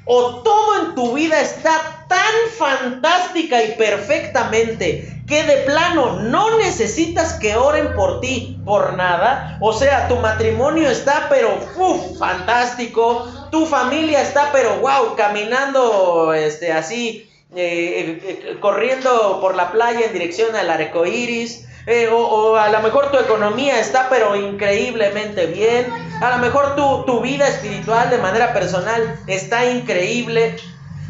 [0.08, 2.18] o todo en tu vida está tan
[2.58, 9.58] fantástica y perfectamente que de plano no necesitas que oren por ti por nada.
[9.62, 16.72] O sea, tu matrimonio está pero uf, fantástico, tu familia está pero wow, caminando este
[16.72, 21.66] así eh, eh, eh, corriendo por la playa en dirección al arco iris.
[22.12, 25.88] O, a lo mejor tu economía está pero increíblemente bien.
[26.22, 30.58] A lo mejor tu, tu vida espiritual de manera personal está increíble.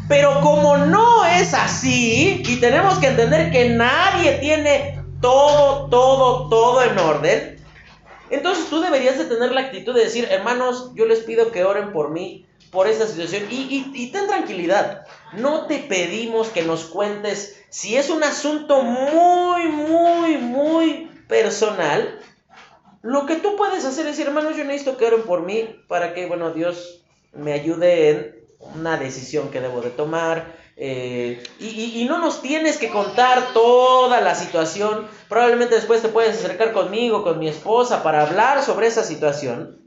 [0.08, 6.82] Pero como no es así, y tenemos que entender que nadie tiene todo, todo, todo
[6.82, 7.58] en orden,
[8.30, 11.92] entonces tú deberías de tener la actitud de decir, hermanos, yo les pido que oren
[11.92, 13.44] por mí, por esta situación.
[13.50, 15.06] Y, ten tranquilidad.
[15.32, 22.18] No te pedimos que nos cuentes si es un asunto muy, muy, muy personal.
[23.02, 26.14] Lo que tú puedes hacer es decir, hermanos, yo necesito que oren por mí para
[26.14, 28.36] que, bueno, Dios me ayude en
[28.74, 30.56] una decisión que debo de tomar.
[30.76, 35.08] Eh, y, y, no nos tienes que contar toda la situación.
[35.28, 39.80] Probablemente después te puedes acercar conmigo, con mi esposa, para hablar sobre esa situación.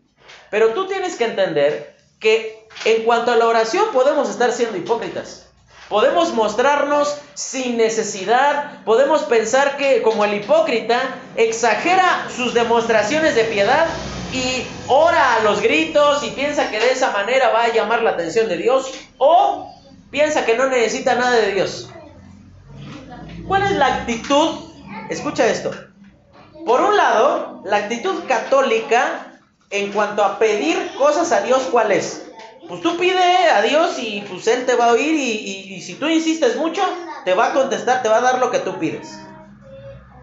[0.49, 5.50] Pero tú tienes que entender que en cuanto a la oración podemos estar siendo hipócritas.
[5.91, 11.01] Podemos mostrarnos sin necesidad, podemos pensar que como el hipócrita
[11.35, 13.87] exagera sus demostraciones de piedad
[14.31, 18.11] y ora a los gritos y piensa que de esa manera va a llamar la
[18.11, 19.69] atención de Dios o
[20.11, 21.89] piensa que no necesita nada de Dios.
[23.45, 24.71] ¿Cuál es la actitud?
[25.09, 25.71] Escucha esto.
[26.65, 32.30] Por un lado, la actitud católica en cuanto a pedir cosas a Dios, ¿cuál es?
[32.67, 36.07] Pues tú pide a Dios y pues Él te va a oír y, si tú
[36.07, 36.81] insistes mucho,
[37.25, 39.17] te va a contestar, te va a dar lo que tú pides.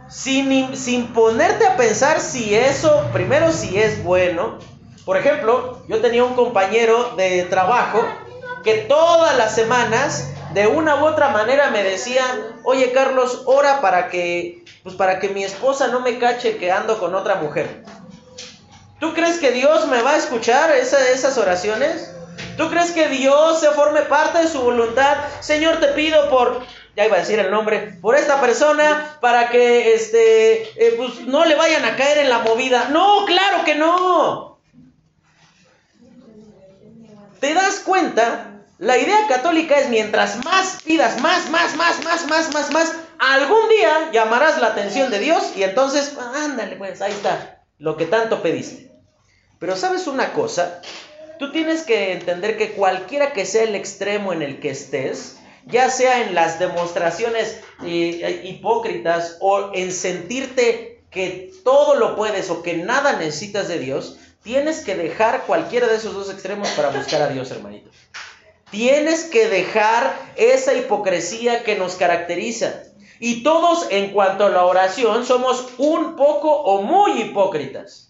[0.09, 4.59] Sin, sin ponerte a pensar si eso, primero si es bueno.
[5.05, 8.07] Por ejemplo, yo tenía un compañero de trabajo
[8.63, 12.25] que todas las semanas, de una u otra manera, me decía,
[12.63, 16.99] oye Carlos, ora para que, pues para que mi esposa no me cache que ando
[16.99, 17.83] con otra mujer.
[19.01, 22.15] ¿Tú crees que Dios me va a escuchar esas oraciones?
[22.59, 25.17] ¿Tú crees que Dios se forme parte de su voluntad?
[25.39, 26.61] Señor, te pido por,
[26.97, 31.45] ya iba a decir el nombre, por esta persona para que este, eh, pues, no
[31.45, 32.89] le vayan a caer en la movida.
[32.89, 34.59] No, claro que no.
[37.39, 38.65] ¿Te das cuenta?
[38.79, 43.69] La idea católica es mientras más pidas, más, más, más, más, más, más, más, algún
[43.69, 48.43] día llamarás la atención de Dios y entonces, ándale, pues ahí está, lo que tanto
[48.43, 48.91] pediste.
[49.61, 50.81] Pero sabes una cosa,
[51.39, 55.91] tú tienes que entender que cualquiera que sea el extremo en el que estés, ya
[55.91, 62.77] sea en las demostraciones eh, hipócritas o en sentirte que todo lo puedes o que
[62.77, 67.29] nada necesitas de Dios, tienes que dejar cualquiera de esos dos extremos para buscar a
[67.29, 67.91] Dios, hermanito.
[68.71, 72.83] Tienes que dejar esa hipocresía que nos caracteriza.
[73.21, 78.08] Y todos en cuanto a la oración somos un poco o muy hipócritas.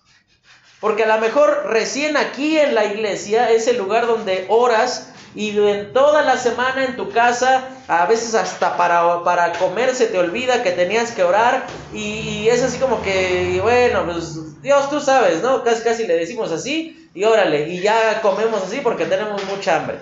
[0.81, 5.57] Porque a lo mejor recién aquí en la iglesia es el lugar donde oras y
[5.59, 10.19] en toda la semana en tu casa, a veces hasta para, para comer se te
[10.19, 15.43] olvida que tenías que orar y, es así como que, bueno, pues Dios tú sabes,
[15.43, 15.63] ¿no?
[15.63, 19.99] Casi casi le decimos así y órale, y ya comemos así porque tenemos mucha hambre.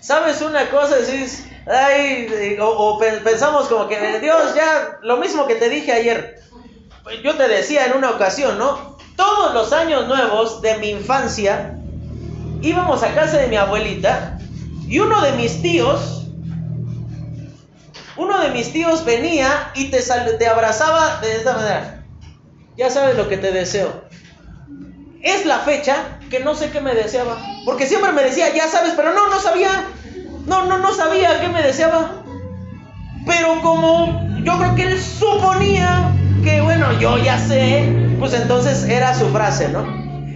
[0.00, 0.96] ¿Sabes una cosa?
[0.96, 6.42] Decís, ay, o, o pensamos como que Dios ya, lo mismo que te dije ayer.
[7.22, 8.91] Yo te decía en una ocasión, ¿no?
[9.16, 11.78] Todos los años nuevos de mi infancia,
[12.62, 14.38] íbamos a casa de mi abuelita
[14.86, 16.26] y uno de mis tíos,
[18.16, 20.00] uno de mis tíos venía y te,
[20.38, 22.04] te abrazaba de esta manera.
[22.76, 24.04] Ya sabes lo que te deseo.
[25.22, 27.38] Es la fecha que no sé qué me deseaba.
[27.64, 29.86] Porque siempre me decía, ya sabes, pero no, no sabía.
[30.46, 32.22] No, no, no sabía qué me deseaba.
[33.26, 36.11] Pero como yo creo que él suponía
[36.42, 37.88] que, bueno, yo ya sé,
[38.18, 39.82] pues entonces era su frase, ¿no?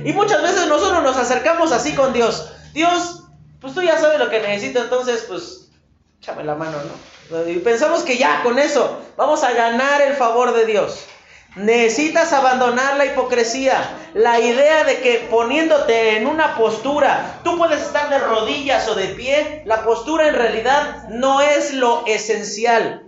[0.05, 2.53] Y muchas veces nosotros nos acercamos así con Dios.
[2.73, 3.25] Dios,
[3.61, 5.71] pues tú ya sabes lo que necesito, entonces pues
[6.21, 6.79] échame la mano,
[7.31, 7.49] ¿no?
[7.49, 11.05] Y pensamos que ya con eso vamos a ganar el favor de Dios.
[11.57, 13.83] Necesitas abandonar la hipocresía,
[14.13, 19.07] la idea de que poniéndote en una postura, tú puedes estar de rodillas o de
[19.09, 23.07] pie, la postura en realidad no es lo esencial.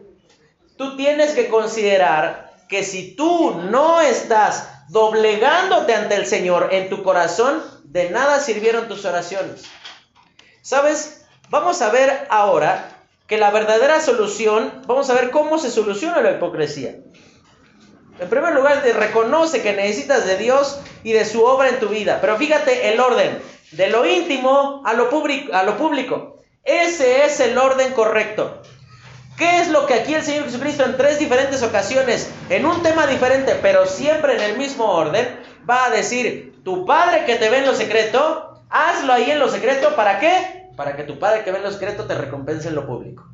[0.79, 7.03] Tú tienes que considerar que si tú no estás doblegándote ante el Señor en tu
[7.03, 9.65] corazón, de nada sirvieron tus oraciones.
[10.63, 11.27] ¿Sabes?
[11.51, 16.33] Vamos a ver ahora que la verdadera solución, vamos a ver cómo se soluciona la
[16.33, 16.97] hipocresía.
[18.19, 21.89] En primer lugar, te reconoce que necesitas de Dios y de su obra en tu
[21.89, 22.19] vida.
[22.21, 23.41] Pero fíjate el orden,
[23.73, 25.09] de lo íntimo a lo,
[25.53, 26.43] a lo público.
[26.65, 28.58] Ese es el orden correcto.
[29.39, 33.07] ¿Qué es lo que aquí el Señor Jesucristo en tres diferentes ocasiones, en un tema
[33.07, 35.29] diferente, pero siempre en el mismo orden,
[35.69, 39.49] va a decir, tu Padre que te ve en lo secreto, hazlo ahí en lo
[39.49, 40.71] secreto, ¿para qué?
[40.77, 43.29] Para que tu Padre que ve en lo secreto te recompense en lo público.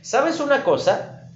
[0.00, 1.28] ¿Sabes una cosa?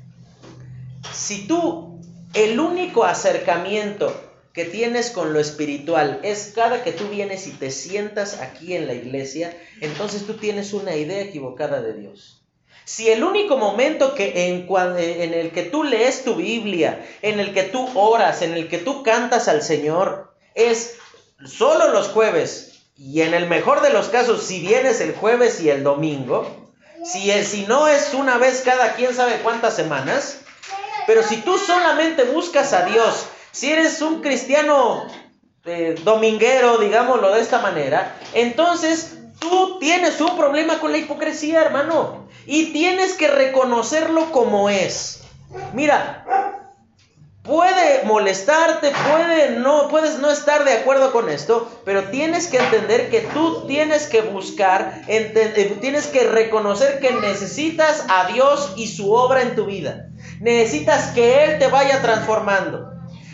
[1.13, 2.01] Si tú,
[2.35, 4.13] el único acercamiento
[4.53, 8.89] que tienes con lo espiritual es cada que tú vienes y te sientas aquí en
[8.89, 12.42] la iglesia, entonces tú tienes una idea equivocada de Dios.
[12.85, 17.55] Si el único momento que en, en, el que tú lees tu Biblia, en el
[17.55, 20.97] que tú oras, en el que tú cantas al Señor, es
[21.45, 25.71] solo los jueves, y en el mejor de los casos, si vienes el jueves y
[25.71, 26.47] el domingo,
[27.05, 30.39] si, si no es una vez cada quien sabe cuántas semanas,
[31.07, 35.07] pero si tú solamente buscas a Dios, si eres un cristiano
[35.65, 42.22] eh, dominguero, digámoslo de esta manera, entonces tú tienes un problema con la hipocresía, hermano.
[42.47, 45.21] Y tienes que reconocerlo como es.
[45.73, 46.25] Mira,
[47.43, 53.11] puede molestarte, puede no, puedes no estar de acuerdo con esto, pero tienes que entender
[53.11, 59.13] que tú tienes que buscar, eh, tienes que reconocer que necesitas a Dios y su
[59.13, 60.09] obra en tu vida.
[60.41, 62.91] Necesitas que Él te vaya transformando.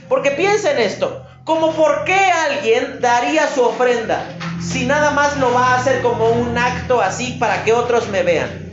[0.09, 4.27] Porque piensa en esto, como por qué alguien daría su ofrenda
[4.61, 8.23] si nada más lo va a hacer como un acto así para que otros me
[8.23, 8.68] vean.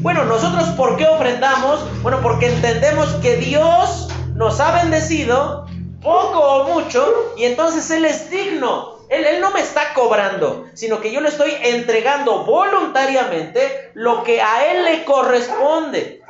[0.00, 1.80] Bueno, nosotros ¿por qué ofrendamos?
[2.02, 5.66] Bueno, porque entendemos que Dios nos ha bendecido,
[6.00, 8.98] poco o mucho, y entonces Él es digno.
[9.08, 14.40] Él, él, no me está cobrando, sino que yo le estoy entregando voluntariamente lo que
[14.40, 16.22] a Él le corresponde.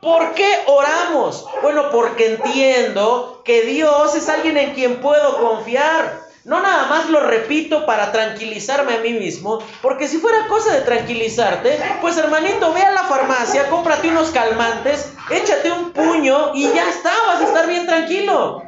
[0.00, 1.44] ¿Por qué oramos?
[1.62, 6.20] Bueno, porque entiendo que Dios es alguien en quien puedo confiar.
[6.44, 10.80] No nada más lo repito para tranquilizarme a mí mismo, porque si fuera cosa de
[10.80, 16.88] tranquilizarte, pues hermanito, ve a la farmacia, cómprate unos calmantes, échate un puño y ya
[16.88, 18.62] está, vas a estar bien tranquilo.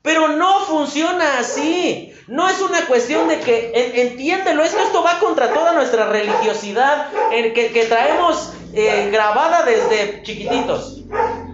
[0.00, 2.10] Pero no funciona así.
[2.26, 7.70] No es una cuestión de que, entiéndelo, esto, esto va contra toda nuestra religiosidad que,
[7.72, 11.02] que traemos eh, grabada desde chiquititos.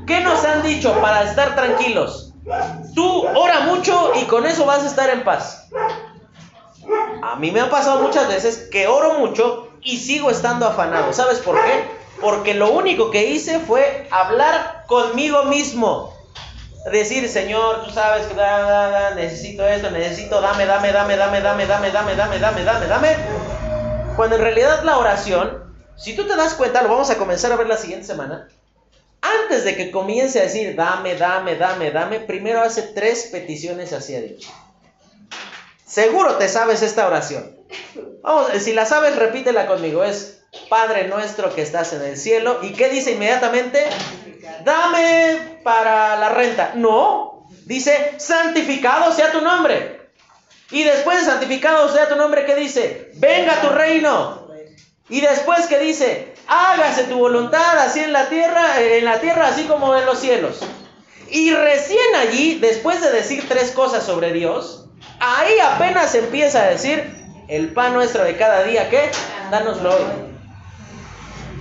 [0.06, 2.32] ¿Qué nos han dicho para estar tranquilos?
[2.94, 5.68] Tú ora mucho y con eso vas a estar en paz.
[7.22, 11.12] A mí me ha pasado muchas veces que oro mucho y sigo estando afanado.
[11.12, 11.84] ¿Sabes por qué?
[12.20, 16.14] Porque lo único que hice fue hablar conmigo mismo.
[16.90, 18.34] Decir, Señor, tú sabes que
[19.14, 23.16] necesito esto, necesito, dame, dame, dame, dame, dame, dame, dame, dame, dame, dame, dame.
[24.16, 27.56] Cuando en realidad la oración, si tú te das cuenta, lo vamos a comenzar a
[27.56, 28.48] ver la siguiente semana,
[29.22, 34.20] antes de que comience a decir, dame, dame, dame, dame, primero hace tres peticiones hacia
[34.20, 34.50] Dios.
[35.84, 37.56] Seguro te sabes esta oración.
[38.22, 40.04] Vamos, si la sabes, repítela conmigo.
[40.04, 42.60] Es Padre nuestro que estás en el cielo.
[42.62, 43.84] ¿Y qué dice inmediatamente?
[44.64, 46.72] Dame para la renta.
[46.74, 50.00] No, dice, santificado sea tu nombre.
[50.70, 53.10] Y después de santificado sea tu nombre, ¿qué dice?
[53.14, 54.48] Venga tu reino.
[55.08, 59.64] Y después que dice, hágase tu voluntad así en la tierra, en la tierra así
[59.64, 60.58] como en los cielos.
[61.30, 64.86] Y recién allí, después de decir tres cosas sobre Dios,
[65.20, 69.10] ahí apenas empieza a decir, el pan nuestro de cada día, ¿qué?
[69.50, 70.02] Dánoslo hoy.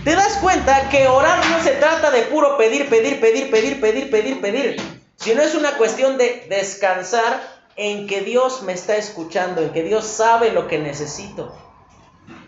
[0.03, 4.09] ¿Te das cuenta que orar no se trata de puro pedir, pedir, pedir, pedir, pedir,
[4.09, 4.81] pedir, pedir,
[5.17, 10.05] sino es una cuestión de descansar en que Dios me está escuchando, en que Dios
[10.05, 11.55] sabe lo que necesito.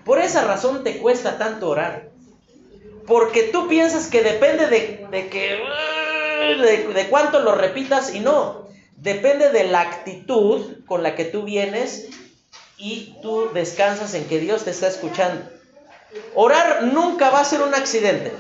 [0.04, 2.11] Por esa razón te cuesta tanto orar.
[3.08, 5.60] Porque tú piensas que depende de, que
[6.58, 8.68] de, de cuánto lo repitas y no.
[8.96, 12.10] Depende de la actitud con la que tú vienes
[12.78, 15.44] y tú descansas en que Dios te está escuchando.
[16.36, 18.32] Orar nunca va a ser un accidente.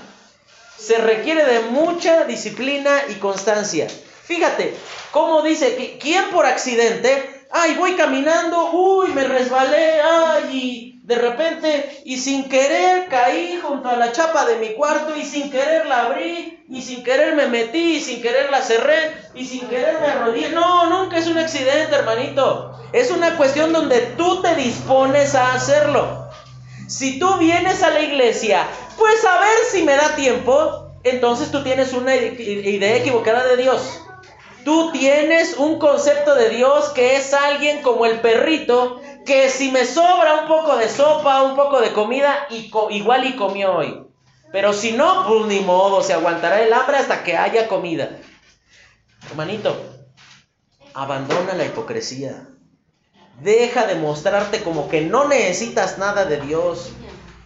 [0.77, 3.87] Se requiere de mucha disciplina y constancia.
[4.23, 4.73] Fíjate,
[5.11, 7.40] cómo dice, ¿quién por accidente?
[7.53, 13.89] Ay, voy caminando, uy, me resbalé, ay, y de repente, y sin querer caí junto
[13.89, 17.47] a la chapa de mi cuarto, y sin querer la abrí, y sin querer me
[17.47, 20.49] metí, y sin querer la cerré, y sin querer me arrodillé.
[20.49, 22.71] No, nunca es un accidente, hermanito.
[22.93, 26.29] Es una cuestión donde tú te dispones a hacerlo.
[26.87, 28.65] Si tú vienes a la iglesia,
[28.97, 34.01] pues a ver si me da tiempo, entonces tú tienes una idea equivocada de Dios.
[34.63, 39.85] Tú tienes un concepto de Dios que es alguien como el perrito que si me
[39.85, 44.05] sobra un poco de sopa, un poco de comida, igual y comió hoy.
[44.51, 48.17] Pero si no, pues ni modo, se aguantará el hambre hasta que haya comida.
[49.29, 49.75] Hermanito,
[50.93, 52.47] abandona la hipocresía.
[53.39, 56.91] Deja de mostrarte como que no necesitas nada de Dios.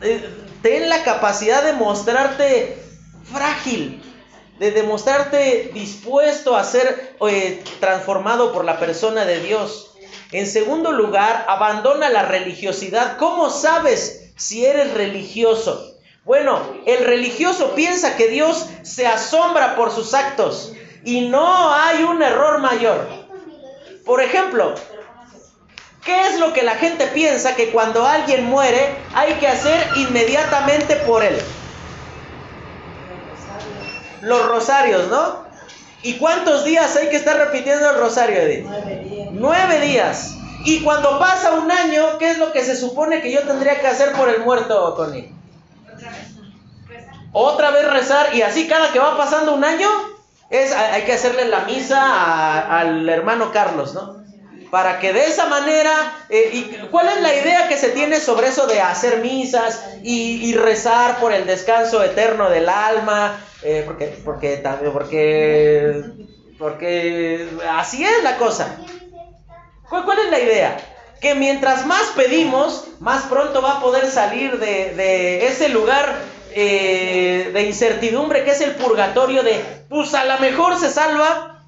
[0.01, 0.27] Eh,
[0.61, 2.81] ten la capacidad de mostrarte
[3.23, 4.01] frágil,
[4.59, 9.95] de demostrarte dispuesto a ser eh, transformado por la persona de Dios.
[10.31, 13.17] En segundo lugar, abandona la religiosidad.
[13.17, 15.95] ¿Cómo sabes si eres religioso?
[16.23, 22.23] Bueno, el religioso piensa que Dios se asombra por sus actos y no hay un
[22.23, 23.07] error mayor.
[24.05, 24.73] Por ejemplo,
[26.03, 30.95] ¿qué es lo que la gente piensa que cuando alguien muere hay que hacer inmediatamente
[31.07, 31.37] por él?
[34.21, 35.45] Los rosarios, ¿no?
[36.03, 38.65] ¿Y cuántos días hay que estar repitiendo el rosario, Edith?
[39.31, 40.35] Nueve días.
[40.65, 43.87] Y cuando pasa un año, ¿qué es lo que se supone que yo tendría que
[43.87, 45.31] hacer por el muerto, Tony?
[47.31, 48.35] Otra vez rezar.
[48.35, 49.89] Y así cada que va pasando un año,
[50.49, 54.24] es, hay que hacerle la misa al hermano Carlos, ¿no?
[54.75, 58.49] Para que de esa manera, eh, y ¿cuál es la idea que se tiene sobre
[58.49, 63.39] eso de hacer misas y, rezar por el descanso eterno del alma?
[63.63, 64.61] Eh, porque, porque,
[64.91, 66.03] porque,
[66.59, 68.75] porque así es la cosa.
[69.87, 70.77] ¿Cuál, es la idea?
[71.21, 76.17] Que mientras más pedimos, más pronto va a poder salir de, ese lugar
[76.51, 79.57] eh, de incertidumbre que es el purgatorio de,
[79.87, 81.61] pues a lo mejor se salva,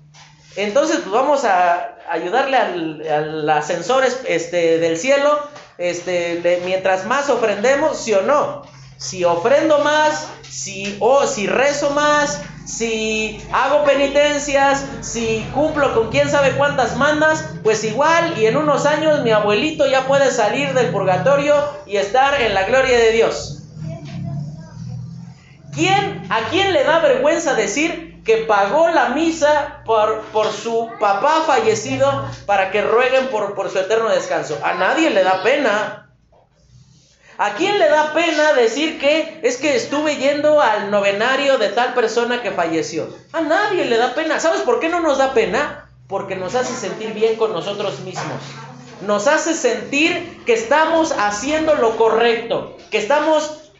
[0.57, 5.39] entonces pues vamos a ayudarle al, ascensor este, del cielo,
[5.77, 8.63] este, mientras más ofrendemos, sí o no.
[8.97, 16.29] Si ofrendo más, si, o si rezo más, si hago penitencias, si cumplo con quién
[16.29, 20.87] sabe cuántas mandas, pues igual y en unos años mi abuelito ya puede salir del
[20.87, 21.55] purgatorio
[21.85, 23.63] y estar en la gloria de Dios.
[25.73, 31.43] ¿Quién, ¿A quién le da vergüenza decir que pagó la misa por, por su papá
[31.47, 34.59] fallecido para que rueguen por, por su eterno descanso?
[34.63, 36.11] A nadie le da pena.
[37.37, 41.93] ¿A quién le da pena decir que es que estuve yendo al novenario de tal
[41.93, 43.07] persona que falleció?
[43.31, 44.41] A nadie le da pena.
[44.41, 45.89] ¿Sabes por qué no nos da pena?
[46.09, 48.41] Porque nos hace sentir bien con nosotros mismos.
[49.01, 53.71] Nos hace sentir que estamos haciendo lo correcto, que estamos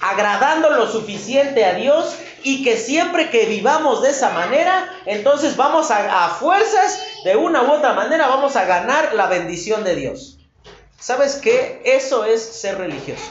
[0.00, 5.90] agradando lo suficiente a Dios y que siempre que vivamos de esa manera, entonces vamos
[5.90, 10.38] a, fuerzas, de una u otra manera, vamos a ganar la bendición de Dios.
[10.98, 11.82] ¿Sabes qué?
[11.84, 13.24] Eso es ser religioso.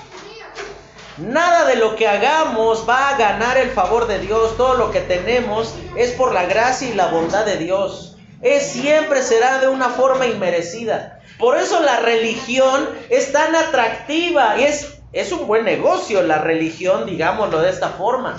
[1.17, 4.57] Nada de lo que hagamos va a ganar el favor de Dios.
[4.57, 8.17] Todo lo que tenemos es por la gracia y la bondad de Dios.
[8.41, 11.19] Es siempre será de una forma inmerecida.
[11.37, 17.05] Por eso la religión es tan atractiva y es, es un buen negocio la religión,
[17.05, 18.35] digámoslo de esta forma.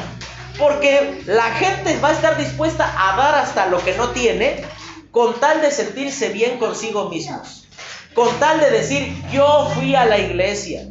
[0.59, 4.65] Porque la gente va a estar dispuesta a dar hasta lo que no tiene
[5.11, 7.69] con tal de sentirse bien consigo mismos.
[8.15, 10.87] con tal de decir, yo fui a la iglesia,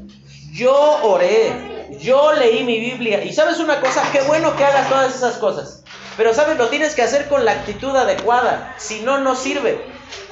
[0.51, 3.24] yo oré, yo leí mi Biblia.
[3.24, 5.84] Y sabes una cosa, qué bueno que hagas todas esas cosas.
[6.18, 9.86] Pero sabes, lo tienes que hacer con la actitud adecuada, si no, no sirve.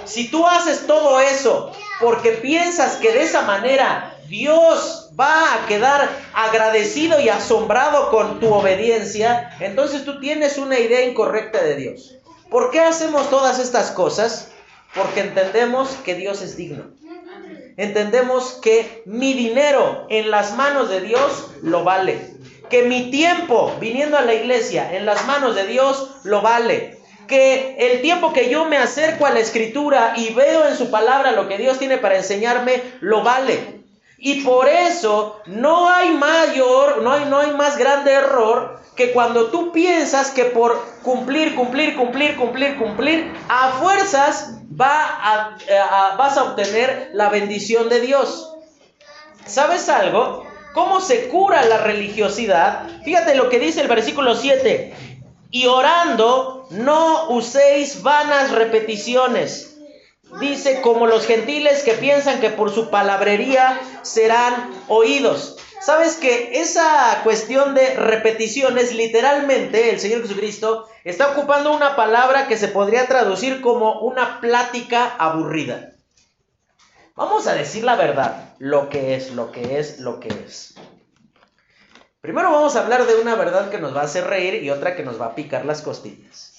[0.06, 6.08] Si tú haces todo eso porque piensas que de esa manera Dios va a quedar
[6.34, 12.16] agradecido y asombrado con tu obediencia, entonces tú tienes una idea incorrecta de Dios.
[12.50, 14.52] ¿Por qué hacemos todas estas cosas?
[14.96, 16.86] Porque entendemos que Dios es digno.
[17.76, 22.38] Entendemos que mi dinero en las manos de Dios lo vale.
[22.70, 27.76] Que mi tiempo viniendo a la iglesia en las manos de Dios lo vale que
[27.78, 31.48] el tiempo que yo me acerco a la escritura y veo en su palabra lo
[31.48, 33.79] que Dios tiene para enseñarme, lo vale.
[34.20, 39.46] Y por eso no hay mayor, no hay, no hay más grande error que cuando
[39.46, 45.56] tú piensas que por cumplir, cumplir, cumplir, cumplir, cumplir, a fuerzas va
[46.18, 48.54] vas a obtener la bendición de Dios.
[49.46, 50.44] ¿Sabes algo?
[50.74, 52.88] ¿Cómo se cura la religiosidad?
[53.04, 54.94] Fíjate lo que dice el versículo 7.
[55.52, 59.69] Y orando, no uséis vanas repeticiones.
[60.40, 65.58] Dice, como los gentiles que piensan que por su palabrería serán oídos.
[65.82, 72.58] Sabes que esa cuestión de repeticiones, literalmente, el Señor Jesucristo está ocupando una palabra que
[72.58, 75.94] se podría traducir como una plática aburrida.
[77.16, 80.76] Vamos a decir la verdad, lo que es, lo que es, lo que es.
[82.22, 84.96] Primero vamos a hablar de una verdad que nos va a hacer reír y otra
[84.96, 86.59] que nos va a picar las costillas.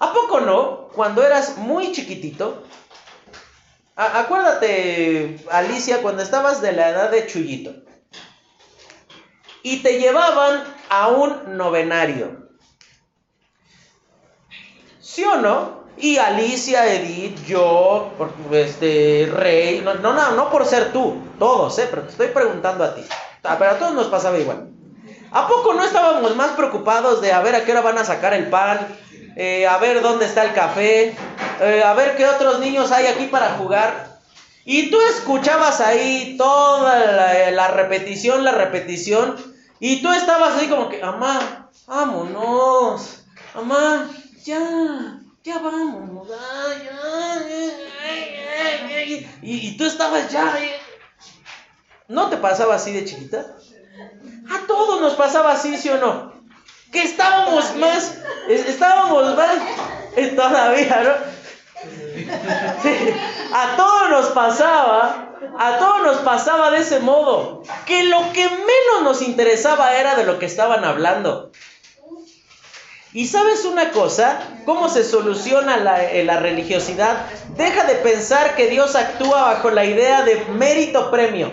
[0.00, 0.88] ¿A poco no?
[0.94, 2.64] Cuando eras muy chiquitito,
[3.94, 7.74] acuérdate, Alicia, cuando estabas de la edad de Chuyito
[9.62, 12.48] y te llevaban a un novenario.
[15.00, 15.80] ¿Sí o no?
[15.98, 18.10] Y Alicia, Edith, yo,
[18.52, 21.88] este, Rey, no, no, no por ser tú, todos, ¿eh?
[21.90, 23.04] pero te estoy preguntando a ti.
[23.42, 24.70] Ah, pero a todos nos pasaba igual.
[25.30, 28.32] ¿A poco no estábamos más preocupados de a ver a qué hora van a sacar
[28.32, 28.78] el pan?
[29.36, 31.14] Eh, a ver dónde está el café,
[31.60, 34.18] eh, a ver qué otros niños hay aquí para jugar.
[34.64, 39.36] Y tú escuchabas ahí toda la, repetición, la repetición,
[39.78, 43.24] y tú estabas ahí como que, mamá, vámonos,
[43.54, 44.10] mamá,
[44.44, 46.36] ya, ya vámonos, ya,
[49.06, 50.54] y, y, tú estabas ya,
[52.10, 53.56] ¿No te pasaba así de chiquita?
[54.50, 56.29] A todos nos pasaba así, ¿sí o no?
[56.92, 58.18] Que estábamos más,
[58.48, 59.56] estábamos más,
[60.36, 61.40] todavía, ¿no?
[63.52, 69.02] a todos nos pasaba, a todos nos pasaba de ese modo, que lo que menos
[69.02, 71.50] nos interesaba era de lo que estaban hablando.
[73.12, 77.26] Y sabes una cosa, cómo se soluciona la, eh, la, religiosidad,
[77.56, 81.52] deja de pensar que Dios actúa bajo la idea de mérito premio.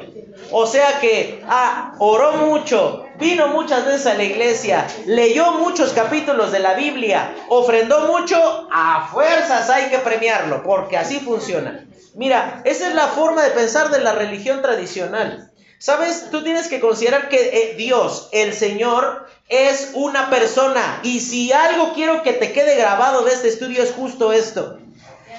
[0.52, 6.52] O sea que ah, oró mucho, vino muchas veces a la iglesia, leyó muchos capítulos
[6.52, 11.86] de la Biblia, ofrendó mucho, a fuerzas hay que premiarlo, porque así funciona.
[12.16, 15.52] Mira, esa es la forma de pensar de la religión tradicional.
[15.80, 16.32] ¿Sabes?
[16.32, 21.00] Tú tienes que considerar que eh, Dios, el Señor, es una persona.
[21.04, 24.80] Y si algo quiero que te quede grabado de este estudio es justo esto.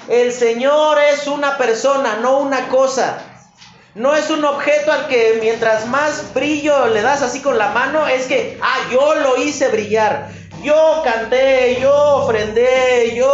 [0.07, 3.28] El Señor es una persona, no una cosa.
[3.99, 8.07] No es un objeto al que mientras más brillo le das así con la mano,
[8.07, 10.29] es que, ah, yo lo hice brillar.
[10.63, 13.29] Yo canté, yo ofrendé, yo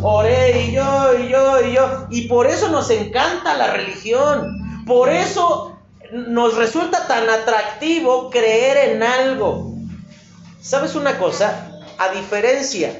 [0.00, 2.06] oré, y yo, y yo, y yo.
[2.08, 4.48] Y por eso nos encanta la religión.
[4.86, 5.76] Por eso
[6.10, 9.74] nos resulta tan atractivo creer en algo.
[10.58, 11.70] ¿Sabes una cosa?
[11.98, 12.98] A diferencia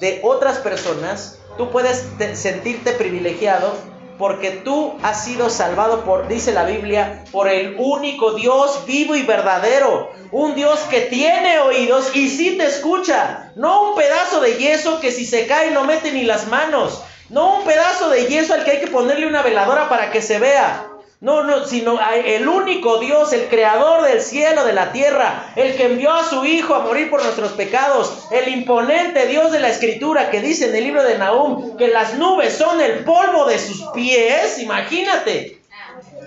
[0.00, 6.64] de otras personas, tú puedes sentirte privilegiado porque tú has sido salvado por, dice la
[6.64, 10.10] Biblia, por el único Dios vivo y verdadero.
[10.32, 13.52] Un Dios que tiene oídos y sí te escucha.
[13.54, 17.02] No un pedazo de yeso que si se cae no mete ni las manos.
[17.28, 20.38] No un pedazo de yeso al que hay que ponerle una veladora para que se
[20.38, 20.95] vea.
[21.20, 25.86] No, no, sino el único Dios, el creador del cielo, de la tierra, el que
[25.86, 30.30] envió a su Hijo a morir por nuestros pecados, el imponente Dios de la Escritura
[30.30, 33.82] que dice en el libro de Nahum que las nubes son el polvo de sus
[33.94, 35.62] pies, imagínate.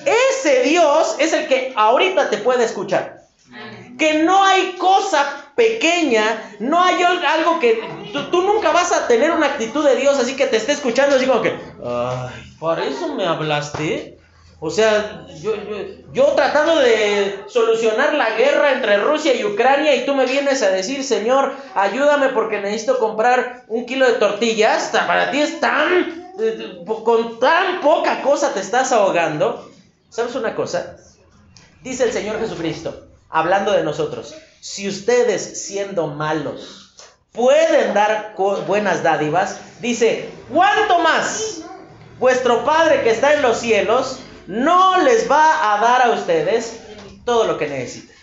[0.05, 3.21] Ese Dios es el que ahorita te puede escuchar.
[3.99, 9.29] Que no hay cosa pequeña, no hay algo que tú, tú, nunca vas a tener
[9.31, 13.13] una actitud de Dios así que te esté escuchando así como que, ay, ¿para eso
[13.13, 14.18] me hablaste?
[14.61, 15.53] O sea, yo,
[16.11, 20.69] yo, tratando de solucionar la guerra entre Rusia y Ucrania y tú me vienes a
[20.69, 24.89] decir, Señor, ayúdame porque necesito comprar un kilo de tortillas.
[24.91, 29.69] Para ti es tan eh, con tan poca cosa te estás ahogando.
[30.09, 30.97] ¿Sabes una cosa?
[31.81, 36.95] Dice el Señor Jesucristo, hablando de nosotros, si ustedes siendo malos
[37.31, 38.35] pueden dar
[38.67, 41.61] buenas dádivas, dice, ¿cuánto más
[42.19, 44.19] vuestro Padre que está en los cielos
[44.49, 46.79] no les va a dar a ustedes
[47.23, 48.15] todo lo que necesitan?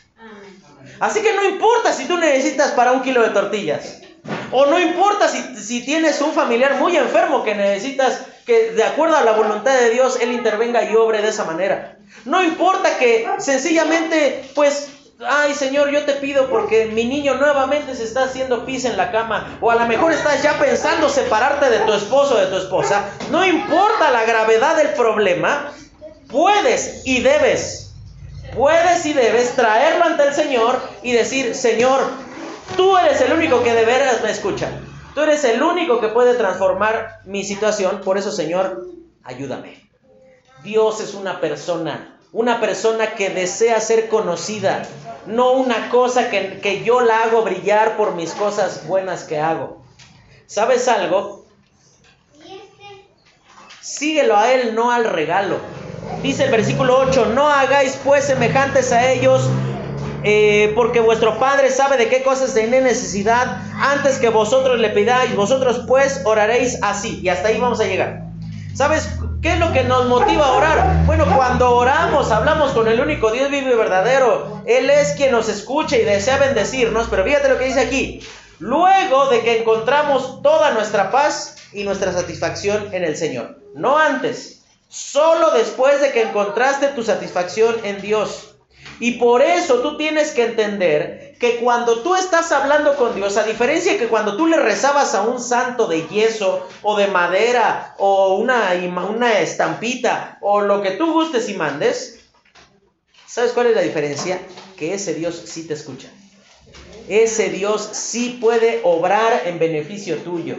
[0.99, 4.01] Así que no importa si tú necesitas para un kilo de tortillas.
[4.51, 9.17] O no importa si, si, tienes un familiar muy enfermo que necesitas que de acuerdo
[9.17, 11.97] a la voluntad de Dios Él intervenga y obre de esa manera.
[12.25, 14.89] No importa que sencillamente pues
[15.25, 19.11] ay Señor, yo te pido porque mi niño nuevamente se está haciendo pis en la
[19.11, 22.57] cama, o a lo mejor estás ya pensando separarte de tu esposo o de tu
[22.57, 25.73] esposa, no importa la gravedad del problema,
[26.29, 27.95] puedes y debes,
[28.55, 32.01] puedes y debes traerlo ante el Señor y decir, Señor,
[32.77, 34.71] tú eres el único que de veras me escucha,
[35.15, 38.87] tú eres el único que puede transformar mi situación, por eso Señor,
[39.25, 39.89] ayúdame.
[40.63, 44.83] Dios es una persona una persona que desea ser conocida,
[45.25, 49.83] no una cosa que, que, yo la hago brillar por mis cosas buenas que hago.
[50.47, 51.47] ¿Sabes algo?
[53.81, 55.59] Síguelo a Él, no al regalo.
[56.23, 59.49] Dice el versículo 8, no hagáis pues semejantes a ellos,
[60.25, 65.37] eh, porque vuestro Padre sabe de qué cosas tenéis necesidad antes que vosotros le pidáis,
[65.37, 67.21] vosotros pues oraréis así.
[67.23, 68.23] Y hasta ahí vamos a llegar.
[68.75, 69.09] ¿Sabes
[69.41, 71.07] qué es lo que nos motiva a orar?
[71.07, 74.63] Bueno, cuando oramos, hablamos con el único Dios vivo y verdadero.
[74.67, 77.07] Él es quien nos escucha y desea bendecirnos.
[77.09, 78.21] Pero fíjate lo que dice aquí.
[78.59, 83.59] Luego de que encontramos toda nuestra paz y nuestra satisfacción en el Señor.
[83.75, 84.56] No antes.
[84.89, 88.57] Solo después de que encontraste tu satisfacción en Dios.
[88.99, 93.43] Y por eso tú tienes que entender que cuando tú estás hablando con Dios, a
[93.43, 97.95] diferencia de que cuando tú le rezabas a un santo de yeso o de madera
[97.99, 98.73] o una,
[99.09, 102.21] una estampita o lo que tú gustes y mandes,
[103.27, 104.41] ¿sabes cuál es la diferencia?
[104.79, 106.09] Que ese Dios sí te escucha.
[107.09, 110.57] Ese Dios sí puede obrar en beneficio tuyo.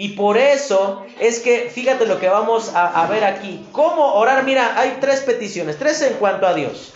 [0.00, 3.66] Y por eso es que, fíjate lo que vamos a, ver aquí.
[3.72, 4.44] ¿Cómo orar?
[4.44, 6.94] Mira, hay tres peticiones, tres en cuanto a Dios.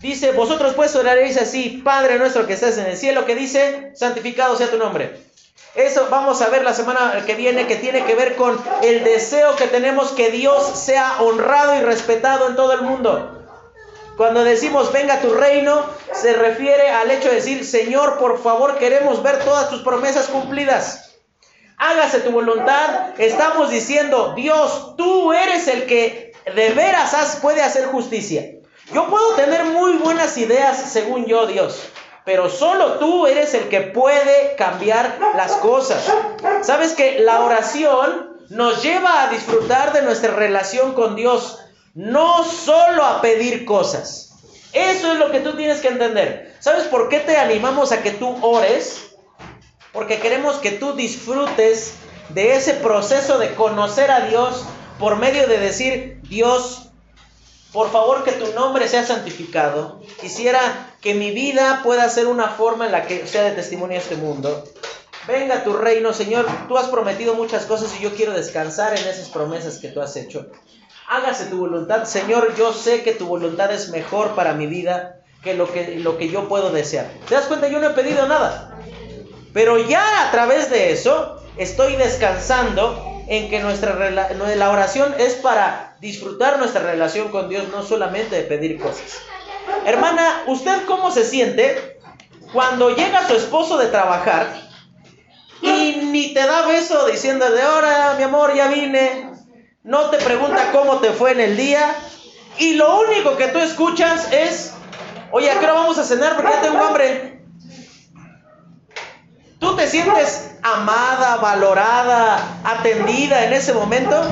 [0.00, 4.56] Dice, vosotros pues oraréis así, Padre nuestro que estás en el cielo, que dice, santificado
[4.56, 5.18] sea tu nombre.
[5.74, 9.56] Eso vamos a ver la semana que viene que tiene que ver con el deseo
[9.56, 13.48] que tenemos que Dios sea honrado y respetado en todo el mundo.
[14.16, 19.24] Cuando decimos venga tu reino, se refiere al hecho de decir, Señor, por favor, queremos
[19.24, 21.07] ver todas tus promesas cumplidas.
[21.78, 23.18] Hágase tu voluntad.
[23.18, 28.52] Estamos diciendo, Dios, tú eres el que de veras puede hacer justicia.
[28.92, 31.78] Yo puedo tener muy buenas ideas según yo, Dios,
[32.24, 36.04] pero solo tú eres el que puede cambiar las cosas.
[36.62, 41.58] Sabes que la oración nos lleva a disfrutar de nuestra relación con Dios,
[41.94, 44.32] no solo a pedir cosas.
[44.72, 46.56] Eso es lo que tú tienes que entender.
[46.60, 49.07] ¿Sabes por qué te animamos a que tú ores?
[49.98, 51.94] Porque queremos que tú disfrutes
[52.28, 54.64] de ese proceso de conocer a Dios
[55.00, 56.90] por medio de decir, Dios,
[57.72, 60.00] por favor, que tu nombre sea santificado.
[60.20, 64.00] Quisiera que mi vida pueda ser una forma en la que sea de testimonio a
[64.00, 64.62] este mundo.
[65.26, 66.46] Venga tu reino, Señor.
[66.68, 70.14] Tú has prometido muchas cosas y yo quiero descansar en esas promesas que tú has
[70.14, 70.46] hecho.
[71.08, 72.04] Hágase tu voluntad.
[72.04, 76.18] Señor, yo sé que tu voluntad es mejor para mi vida que lo que, lo
[76.18, 77.10] que yo puedo desear.
[77.28, 77.66] ¿Te das cuenta?
[77.66, 78.77] Yo no he pedido nada.
[79.58, 85.96] Pero ya a través de eso estoy descansando en que nuestra la oración es para
[86.00, 89.18] disfrutar nuestra relación con Dios, no solamente de pedir cosas.
[89.84, 91.98] Hermana, ¿usted cómo se siente
[92.52, 94.46] cuando llega su esposo de trabajar
[95.60, 99.28] y ni te da beso diciendo de ahora, mi amor, ya vine?
[99.82, 101.96] No te pregunta cómo te fue en el día
[102.58, 104.74] y lo único que tú escuchas es,
[105.32, 106.36] oye, ¿a qué hora vamos a cenar?
[106.36, 107.37] Porque ya tengo hambre.
[109.58, 114.22] ¿Tú te sientes amada, valorada, atendida en ese momento?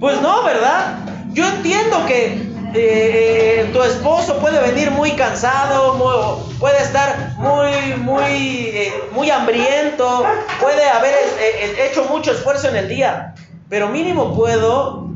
[0.00, 0.98] Pues no, ¿verdad?
[1.32, 8.94] Yo entiendo que eh, tu esposo puede venir muy cansado, puede estar muy, muy, eh,
[9.12, 10.24] muy hambriento,
[10.60, 13.34] puede haber eh, hecho mucho esfuerzo en el día,
[13.68, 15.10] pero mínimo puedo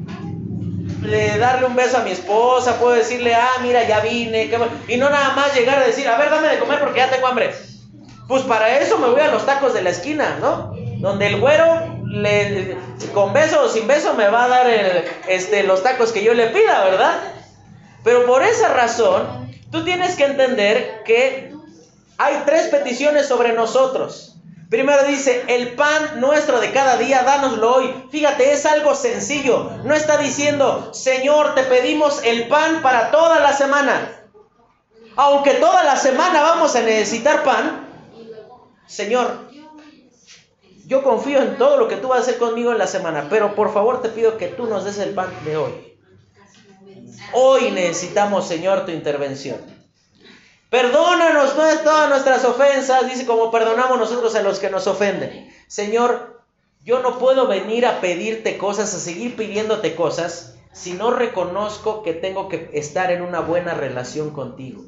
[1.39, 4.51] darle un beso a mi esposa, puedo decirle, ah, mira, ya vine,
[4.89, 7.27] y no nada más llegar a decir, a ver, dame de comer porque ya tengo
[7.27, 7.70] hambre.
[8.31, 10.73] Pues para eso me voy a los tacos de la esquina, ¿no?
[11.01, 11.65] Donde el güero,
[13.13, 14.69] con beso o sin beso, me va a dar
[15.27, 17.15] este, los tacos que yo le pida, ¿verdad?
[18.05, 21.53] Pero por esa razón, tú tienes que entender que
[22.19, 24.37] hay tres peticiones sobre nosotros.
[24.71, 27.93] Primero dice, el pan nuestro de cada día, dánoslo hoy.
[28.13, 29.73] Fíjate, es algo sencillo.
[29.83, 34.09] No está diciendo, Señor, te pedimos el pan para toda la semana.
[35.17, 37.90] Aunque toda la semana vamos a necesitar pan,
[38.91, 39.49] Señor,
[40.85, 43.55] yo confío en todo lo que tú vas a hacer conmigo en la semana, pero
[43.55, 45.97] por favor te pido que tú nos des el pan de hoy.
[47.33, 49.59] Hoy necesitamos, Señor, tu intervención.
[50.71, 55.55] Perdónanos todas nuestras ofensas, dice como perdonamos nosotros a los que nos ofenden.
[55.69, 56.43] Señor,
[56.83, 62.13] yo no puedo venir a pedirte cosas, a seguir pidiéndote cosas, si no reconozco que
[62.13, 64.83] tengo que estar en una buena relación contigo.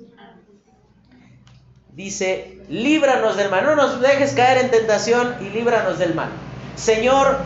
[1.93, 6.31] Dice, líbranos del mal, no nos dejes caer en tentación y líbranos del mal.
[6.75, 7.37] Señor,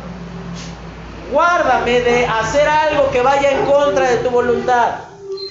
[1.32, 5.00] guárdame de hacer algo que vaya en contra de tu voluntad.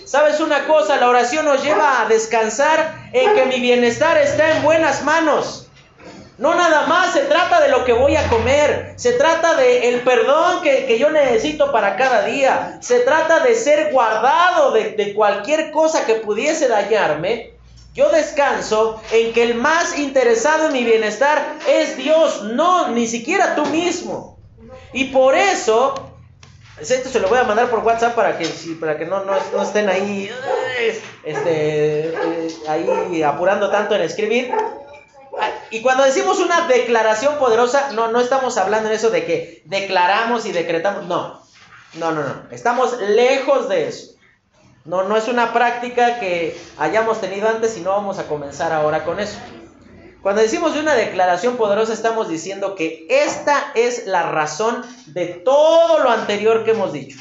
[0.05, 0.95] ¿Sabes una cosa?
[0.95, 5.67] La oración nos lleva a descansar en que mi bienestar está en buenas manos.
[6.37, 10.01] No nada más se trata de lo que voy a comer, se trata de el
[10.03, 15.71] perdón que, yo necesito para cada día, se trata de ser guardado de, de cualquier
[15.71, 17.54] cosa que pudiese dañarme.
[17.95, 23.55] Yo descanso en que el más interesado en mi bienestar es Dios, no ni siquiera
[23.55, 24.37] tú mismo.
[24.91, 26.11] Y por eso
[26.77, 28.47] esto se lo voy a mandar por WhatsApp para que,
[28.81, 30.29] para que no, no, estén ahí,
[31.23, 34.53] este, eh, ahí apurando tanto en escribir.
[35.69, 40.45] Y cuando decimos una declaración poderosa, no, no estamos hablando en eso de que declaramos
[40.45, 41.05] y decretamos.
[41.05, 41.41] No,
[41.93, 42.43] no, no, no.
[42.51, 44.14] Estamos lejos de eso.
[44.85, 49.03] No, no es una práctica que hayamos tenido antes y no vamos a comenzar ahora
[49.03, 49.39] con eso.
[50.21, 55.99] Cuando decimos de una declaración poderosa estamos diciendo que esta es la razón de todo
[55.99, 57.17] lo anterior que hemos dicho.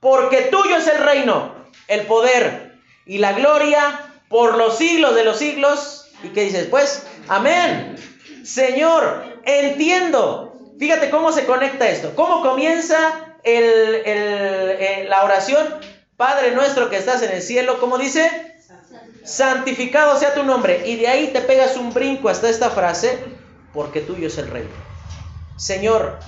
[0.00, 1.52] Porque tuyo es el reino,
[1.86, 6.10] el poder y la gloria por los siglos de los siglos.
[6.22, 6.66] ¿Y qué dices?
[6.66, 7.96] Pues, amén.
[8.44, 10.56] Señor, entiendo.
[10.78, 12.12] Fíjate cómo se conecta esto.
[12.14, 15.66] ¿Cómo comienza eh, la oración?
[16.18, 18.48] Padre nuestro que estás en el cielo, ¿cómo dice?
[19.28, 20.82] santificado sea tu nombre.
[20.86, 23.18] Y de ahí te pegas un brinco hasta esta frase,
[23.72, 24.70] porque tuyo es el reino.
[25.56, 26.18] Señor,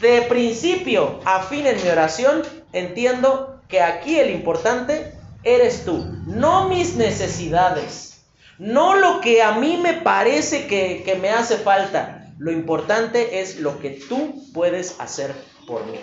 [0.00, 2.42] de principio a fin en mi oración,
[2.72, 5.12] entiendo que aquí el importante
[5.44, 8.24] eres tú, no mis necesidades,
[8.58, 12.32] no lo que a mí me parece que, que me hace falta.
[12.38, 15.32] Lo importante es lo que tú puedes hacer
[15.66, 15.98] por mí.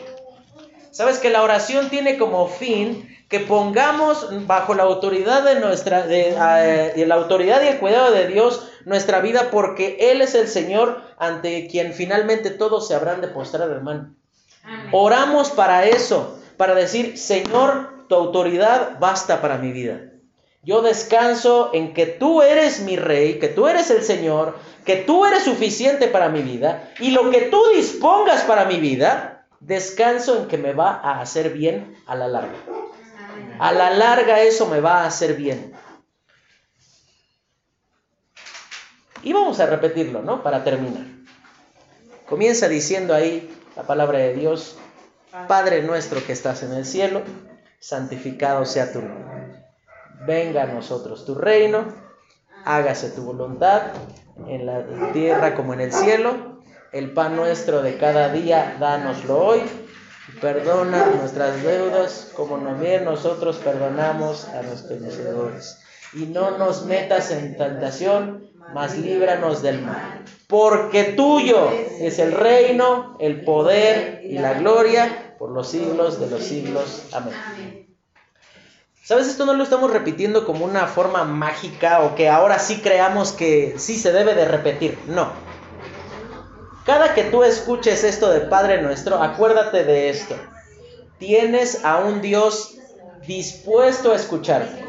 [0.93, 6.35] Sabes que la oración tiene como fin que pongamos bajo la autoridad de nuestra, de,
[7.07, 11.65] la autoridad y el cuidado de Dios nuestra vida, porque Él es el Señor ante
[11.65, 14.13] quien finalmente todos se habrán de postrar, hermano.
[14.91, 19.99] Oramos para eso, para decir, Señor, tu autoridad basta para mi vida.
[20.61, 25.25] Yo descanso en que tú eres mi rey, que tú eres el Señor, que tú
[25.25, 30.47] eres suficiente para mi vida y lo que tú dispongas para mi vida, descanso en
[30.47, 32.57] que me va a hacer bien a la larga.
[33.59, 35.73] A la larga eso me va a hacer bien.
[39.21, 40.43] Y vamos a repetirlo, ¿no?
[40.43, 41.05] Para terminar.
[42.27, 44.77] Comienza diciendo ahí la palabra de Dios,
[45.47, 47.21] Padre nuestro que estás en el cielo,
[47.79, 49.63] santificado sea tu nombre.
[50.25, 51.85] Venga a nosotros tu reino,
[52.65, 53.81] hágase tu voluntad
[54.47, 56.52] en la tierra como en el cielo.
[56.93, 59.61] El pan nuestro de cada día, dánoslo hoy
[60.39, 65.79] Perdona nuestras deudas como también nosotros perdonamos a nuestros deudores.
[66.13, 70.23] Y no nos metas en tentación, mas líbranos del mal.
[70.47, 71.69] Porque tuyo
[71.99, 77.09] es el reino, el poder y la gloria por los siglos de los siglos.
[77.11, 77.33] Amén.
[79.03, 79.27] ¿Sabes?
[79.27, 83.75] Esto no lo estamos repitiendo como una forma mágica o que ahora sí creamos que
[83.77, 84.97] sí se debe de repetir.
[85.07, 85.52] No.
[86.85, 90.35] Cada que tú escuches esto de Padre nuestro, acuérdate de esto.
[91.17, 92.75] Tienes a un Dios
[93.25, 94.83] dispuesto a escucharte,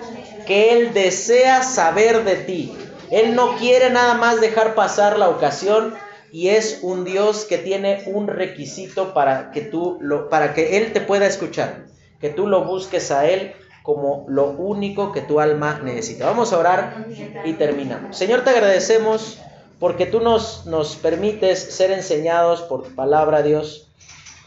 [0.45, 2.77] que Él desea saber de ti.
[3.11, 5.95] Él no quiere nada más dejar pasar la ocasión
[6.33, 10.93] y es un Dios que tiene un requisito para que tú lo, para que Él
[10.93, 11.85] te pueda escuchar,
[12.21, 13.53] que tú lo busques a Él
[13.85, 16.27] como lo único que tu alma necesita.
[16.27, 17.07] Vamos a orar
[17.45, 18.17] y terminamos.
[18.17, 19.39] Señor, te agradecemos
[19.79, 23.89] porque tú nos, nos permites ser enseñados por tu palabra, Dios.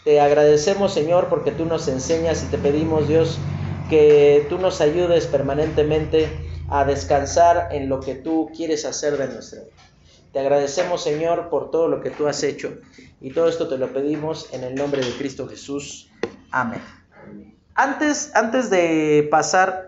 [0.04, 3.38] Te agradecemos, Señor, porque tú nos enseñas y te pedimos, Dios,
[3.90, 6.30] que tú nos ayudes permanentemente
[6.70, 9.74] a descansar en lo que tú quieres hacer de nuestra vida.
[10.34, 12.78] Te agradecemos, Señor, por todo lo que tú has hecho.
[13.22, 16.10] Y todo esto te lo pedimos en el nombre de Cristo Jesús.
[16.52, 16.82] Amén.
[17.74, 19.87] Antes, antes de pasar